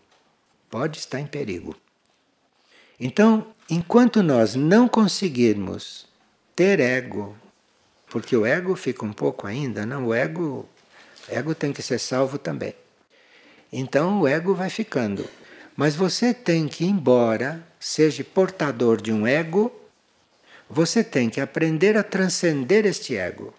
Pode 0.67 0.97
estar 0.97 1.19
em 1.19 1.27
perigo. 1.27 1.75
Então, 2.99 3.45
enquanto 3.69 4.23
nós 4.23 4.55
não 4.55 4.87
conseguirmos 4.87 6.07
ter 6.55 6.79
ego, 6.79 7.37
porque 8.09 8.35
o 8.35 8.43
ego 8.43 8.75
fica 8.75 9.05
um 9.05 9.13
pouco 9.13 9.45
ainda, 9.45 9.85
não, 9.85 10.07
o 10.07 10.15
ego, 10.15 10.67
ego 11.29 11.53
tem 11.53 11.71
que 11.71 11.83
ser 11.83 11.99
salvo 11.99 12.39
também. 12.39 12.73
Então 13.71 14.21
o 14.21 14.27
ego 14.27 14.55
vai 14.55 14.71
ficando. 14.71 15.23
Mas 15.75 15.95
você 15.95 16.33
tem 16.33 16.67
que, 16.67 16.83
embora 16.83 17.63
seja 17.79 18.23
portador 18.23 18.99
de 18.99 19.11
um 19.11 19.27
ego, 19.27 19.71
você 20.69 21.03
tem 21.03 21.29
que 21.29 21.39
aprender 21.39 21.97
a 21.97 22.03
transcender 22.03 22.85
este 22.85 23.15
ego. 23.15 23.53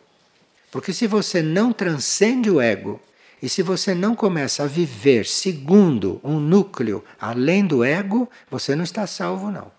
Porque 0.70 0.92
se 0.92 1.06
você 1.06 1.42
não 1.42 1.72
transcende 1.72 2.50
o 2.50 2.60
ego, 2.60 3.00
e 3.40 3.48
se 3.48 3.62
você 3.62 3.94
não 3.94 4.16
começa 4.16 4.64
a 4.64 4.66
viver 4.66 5.24
segundo 5.24 6.20
um 6.24 6.40
núcleo 6.40 7.04
além 7.20 7.64
do 7.64 7.84
ego, 7.84 8.28
você 8.50 8.74
não 8.74 8.82
está 8.82 9.06
salvo, 9.06 9.50
não. 9.50 9.70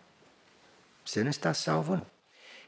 Você 1.06 1.24
não 1.24 1.30
está 1.30 1.54
salvo, 1.54 1.96
não. 1.96 2.06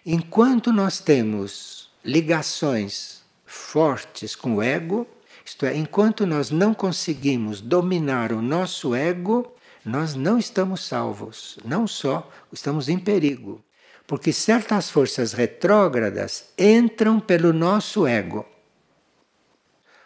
Enquanto 0.05 0.73
nós 0.73 0.99
temos 0.99 1.89
ligações 2.03 3.21
fortes 3.45 4.35
com 4.35 4.55
o 4.55 4.61
ego, 4.61 5.07
isto 5.45 5.65
é, 5.65 5.75
enquanto 5.75 6.25
nós 6.25 6.49
não 6.51 6.73
conseguimos 6.73 7.61
dominar 7.61 8.33
o 8.33 8.41
nosso 8.41 8.93
ego, 8.93 9.53
nós 9.85 10.13
não 10.15 10.37
estamos 10.37 10.85
salvos. 10.85 11.57
Não 11.63 11.87
só 11.87 12.29
estamos 12.51 12.89
em 12.89 12.99
perigo, 12.99 13.63
porque 14.05 14.33
certas 14.33 14.89
forças 14.89 15.33
retrógradas 15.33 16.45
entram 16.57 17.19
pelo 17.19 17.53
nosso 17.53 18.05
ego. 18.05 18.45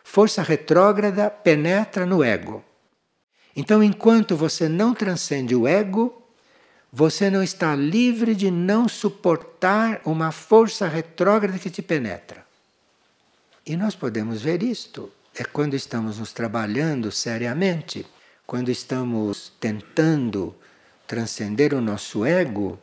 Força 0.04 0.42
retrógrada 0.44 1.30
penetra 1.30 2.06
no 2.06 2.24
ego. 2.24 2.64
Então, 3.56 3.82
enquanto 3.82 4.36
você 4.36 4.70
não 4.70 4.94
transcende 4.94 5.56
o 5.56 5.68
ego, 5.68 6.22
você 6.92 7.30
não 7.30 7.42
está 7.42 7.76
livre 7.76 8.36
de 8.36 8.52
não 8.52 8.88
suportar 8.88 10.02
uma 10.06 10.32
força 10.32 10.88
retrógrada 10.88 11.58
que 11.58 11.70
te 11.70 11.82
penetra. 11.82 12.46
E 13.66 13.76
nós 13.76 13.96
podemos 13.96 14.42
ver 14.42 14.62
isto. 14.62 15.12
É 15.34 15.44
quando 15.44 15.74
estamos 15.74 16.20
nos 16.20 16.32
trabalhando 16.32 17.12
seriamente, 17.12 18.06
quando 18.48 18.70
estamos 18.70 19.52
tentando 19.60 20.56
transcender 21.08 21.74
o 21.74 21.82
nosso 21.82 22.24
ego, 22.24 22.80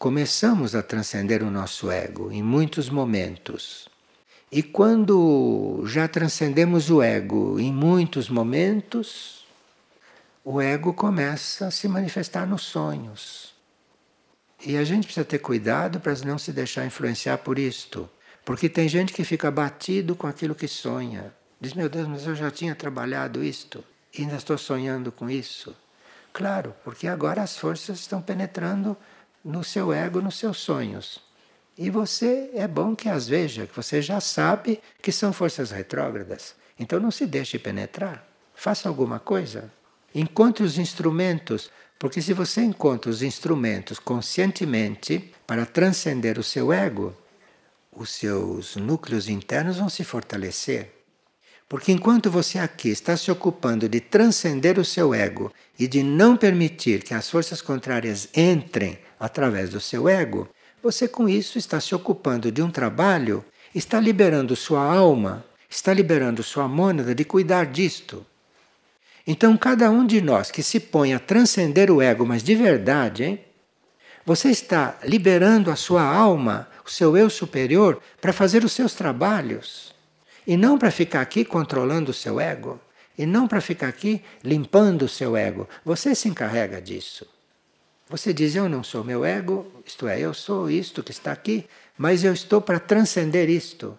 começamos 0.00 0.74
a 0.74 0.82
transcender 0.82 1.42
o 1.42 1.50
nosso 1.50 1.90
ego 1.90 2.32
em 2.32 2.42
muitos 2.42 2.88
momentos. 2.88 3.86
E 4.50 4.62
quando 4.62 5.82
já 5.84 6.08
transcendemos 6.08 6.88
o 6.88 7.02
ego 7.02 7.60
em 7.60 7.70
muitos 7.70 8.30
momentos, 8.30 9.44
o 10.42 10.58
ego 10.58 10.94
começa 10.94 11.66
a 11.66 11.70
se 11.70 11.86
manifestar 11.86 12.46
nos 12.46 12.62
sonhos. 12.62 13.54
E 14.64 14.78
a 14.78 14.84
gente 14.84 15.04
precisa 15.04 15.22
ter 15.22 15.38
cuidado 15.38 16.00
para 16.00 16.14
não 16.24 16.38
se 16.38 16.50
deixar 16.50 16.86
influenciar 16.86 17.36
por 17.36 17.58
isto. 17.58 18.08
Porque 18.42 18.70
tem 18.70 18.88
gente 18.88 19.12
que 19.12 19.22
fica 19.22 19.50
batido 19.50 20.16
com 20.16 20.26
aquilo 20.26 20.54
que 20.54 20.66
sonha. 20.66 21.30
Diz, 21.60 21.74
meu 21.74 21.90
Deus, 21.90 22.08
mas 22.08 22.26
eu 22.26 22.34
já 22.34 22.50
tinha 22.50 22.74
trabalhado 22.74 23.44
isto 23.44 23.84
e 24.16 24.22
ainda 24.22 24.36
estou 24.36 24.56
sonhando 24.56 25.12
com 25.12 25.28
isso. 25.28 25.76
Claro, 26.32 26.74
porque 26.82 27.06
agora 27.06 27.42
as 27.42 27.58
forças 27.58 28.00
estão 28.00 28.22
penetrando 28.22 28.96
no 29.44 29.64
seu 29.64 29.92
ego, 29.92 30.20
nos 30.20 30.38
seus 30.38 30.58
sonhos. 30.58 31.20
E 31.76 31.88
você 31.88 32.50
é 32.54 32.68
bom 32.68 32.94
que 32.94 33.08
as 33.08 33.26
veja, 33.26 33.66
que 33.66 33.74
você 33.74 34.02
já 34.02 34.20
sabe 34.20 34.80
que 35.00 35.10
são 35.10 35.32
forças 35.32 35.70
retrógradas. 35.70 36.54
Então 36.78 37.00
não 37.00 37.10
se 37.10 37.26
deixe 37.26 37.58
penetrar. 37.58 38.26
Faça 38.54 38.88
alguma 38.88 39.18
coisa. 39.18 39.72
Encontre 40.14 40.64
os 40.64 40.76
instrumentos, 40.76 41.70
porque 41.98 42.20
se 42.20 42.32
você 42.32 42.62
encontra 42.62 43.10
os 43.10 43.22
instrumentos 43.22 43.98
conscientemente 43.98 45.32
para 45.46 45.64
transcender 45.64 46.38
o 46.38 46.42
seu 46.42 46.72
ego, 46.72 47.14
os 47.92 48.10
seus 48.10 48.76
núcleos 48.76 49.28
internos 49.28 49.78
vão 49.78 49.88
se 49.88 50.04
fortalecer. 50.04 50.92
Porque 51.68 51.92
enquanto 51.92 52.30
você 52.30 52.58
aqui 52.58 52.88
está 52.88 53.16
se 53.16 53.30
ocupando 53.30 53.88
de 53.88 54.00
transcender 54.00 54.78
o 54.78 54.84
seu 54.84 55.14
ego 55.14 55.52
e 55.78 55.86
de 55.86 56.02
não 56.02 56.36
permitir 56.36 57.04
que 57.04 57.14
as 57.14 57.30
forças 57.30 57.62
contrárias 57.62 58.28
entrem 58.34 58.98
através 59.20 59.68
do 59.70 59.80
seu 59.80 60.08
ego, 60.08 60.48
você 60.82 61.06
com 61.06 61.28
isso 61.28 61.58
está 61.58 61.78
se 61.78 61.94
ocupando 61.94 62.50
de 62.50 62.62
um 62.62 62.70
trabalho, 62.70 63.44
está 63.74 64.00
liberando 64.00 64.56
sua 64.56 64.82
alma, 64.82 65.44
está 65.68 65.92
liberando 65.92 66.42
sua 66.42 66.66
mônada 66.66 67.14
de 67.14 67.24
cuidar 67.24 67.66
disto. 67.66 68.26
Então, 69.26 69.56
cada 69.58 69.90
um 69.90 70.06
de 70.06 70.22
nós 70.22 70.50
que 70.50 70.62
se 70.62 70.80
põe 70.80 71.12
a 71.12 71.18
transcender 71.18 71.90
o 71.90 72.00
ego, 72.00 72.24
mas 72.24 72.42
de 72.42 72.54
verdade, 72.54 73.24
hein? 73.24 73.44
Você 74.24 74.50
está 74.50 74.98
liberando 75.04 75.70
a 75.70 75.76
sua 75.76 76.02
alma, 76.02 76.68
o 76.84 76.90
seu 76.90 77.16
eu 77.16 77.28
superior, 77.30 78.00
para 78.20 78.32
fazer 78.32 78.64
os 78.64 78.72
seus 78.72 78.94
trabalhos. 78.94 79.94
E 80.46 80.56
não 80.56 80.78
para 80.78 80.90
ficar 80.90 81.20
aqui 81.20 81.44
controlando 81.44 82.10
o 82.10 82.14
seu 82.14 82.40
ego. 82.40 82.80
E 83.16 83.26
não 83.26 83.46
para 83.46 83.60
ficar 83.60 83.88
aqui 83.88 84.22
limpando 84.42 85.02
o 85.02 85.08
seu 85.08 85.36
ego. 85.36 85.68
Você 85.84 86.14
se 86.14 86.28
encarrega 86.28 86.80
disso. 86.80 87.26
Você 88.10 88.34
diz: 88.34 88.56
Eu 88.56 88.68
não 88.68 88.82
sou 88.82 89.04
meu 89.04 89.24
ego, 89.24 89.64
isto 89.86 90.08
é, 90.08 90.18
eu 90.18 90.34
sou 90.34 90.68
isto 90.68 91.00
que 91.00 91.12
está 91.12 91.30
aqui, 91.30 91.64
mas 91.96 92.24
eu 92.24 92.32
estou 92.32 92.60
para 92.60 92.80
transcender 92.80 93.48
isto. 93.48 93.96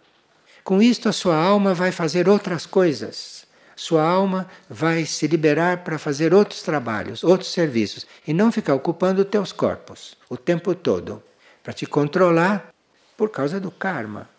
Com 0.65 0.81
isto, 0.81 1.07
a 1.07 1.13
sua 1.13 1.37
alma 1.37 1.73
vai 1.73 1.93
fazer 1.93 2.27
outras 2.27 2.65
coisas. 2.65 3.47
Sua 3.73 4.03
alma 4.03 4.49
vai 4.69 5.05
se 5.05 5.25
liberar 5.27 5.85
para 5.85 5.97
fazer 5.97 6.33
outros 6.33 6.61
trabalhos, 6.61 7.23
outros 7.23 7.53
serviços, 7.53 8.05
e 8.27 8.33
não 8.33 8.51
ficar 8.51 8.75
ocupando 8.75 9.23
teus 9.23 9.53
corpos 9.53 10.17
o 10.29 10.35
tempo 10.35 10.75
todo, 10.75 11.23
para 11.63 11.71
te 11.71 11.85
controlar 11.85 12.69
por 13.15 13.29
causa 13.29 13.61
do 13.61 13.71
karma. 13.71 14.29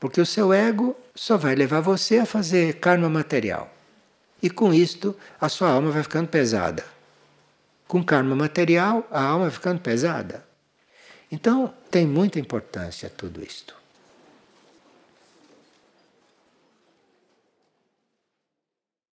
Porque 0.00 0.22
o 0.22 0.26
seu 0.26 0.54
ego 0.54 0.96
só 1.14 1.36
vai 1.36 1.54
levar 1.54 1.80
você 1.80 2.18
a 2.18 2.26
fazer 2.26 2.80
karma 2.80 3.10
material. 3.10 3.70
E 4.42 4.48
com 4.48 4.72
isto, 4.72 5.14
a 5.38 5.50
sua 5.50 5.68
alma 5.68 5.90
vai 5.90 6.02
ficando 6.02 6.28
pesada 6.28 6.82
com 7.92 8.02
karma 8.02 8.34
material, 8.34 9.06
a 9.10 9.22
alma 9.22 9.50
ficando 9.50 9.78
pesada. 9.78 10.42
Então, 11.30 11.74
tem 11.90 12.06
muita 12.06 12.40
importância 12.40 13.12
tudo 13.14 13.44
isto. 13.44 13.76